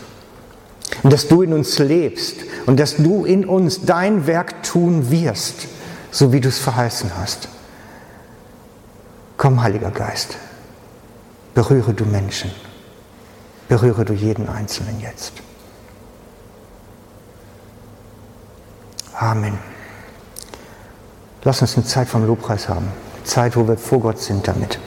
Und 1.05 1.13
dass 1.13 1.27
du 1.27 1.43
in 1.43 1.53
uns 1.53 1.77
lebst 1.77 2.37
und 2.65 2.79
dass 2.79 2.95
du 2.97 3.25
in 3.25 3.45
uns 3.45 3.85
dein 3.85 4.25
Werk 4.25 4.63
tun 4.63 5.11
wirst, 5.11 5.67
so 6.09 6.33
wie 6.33 6.41
du 6.41 6.49
es 6.49 6.57
verheißen 6.57 7.11
hast. 7.15 7.47
Komm, 9.37 9.61
Heiliger 9.61 9.91
Geist. 9.91 10.37
Berühre 11.53 11.93
du 11.93 12.05
Menschen. 12.05 12.49
Berühre 13.67 14.03
du 14.03 14.13
jeden 14.13 14.49
Einzelnen 14.49 14.99
jetzt. 14.99 15.33
Amen. 19.13 19.59
Lass 21.43 21.61
uns 21.61 21.75
eine 21.77 21.85
Zeit 21.85 22.07
vom 22.07 22.25
Lobpreis 22.25 22.67
haben. 22.67 22.87
Zeit, 23.25 23.55
wo 23.55 23.67
wir 23.67 23.77
vor 23.77 23.99
Gott 23.99 24.17
sind 24.17 24.47
damit. 24.47 24.79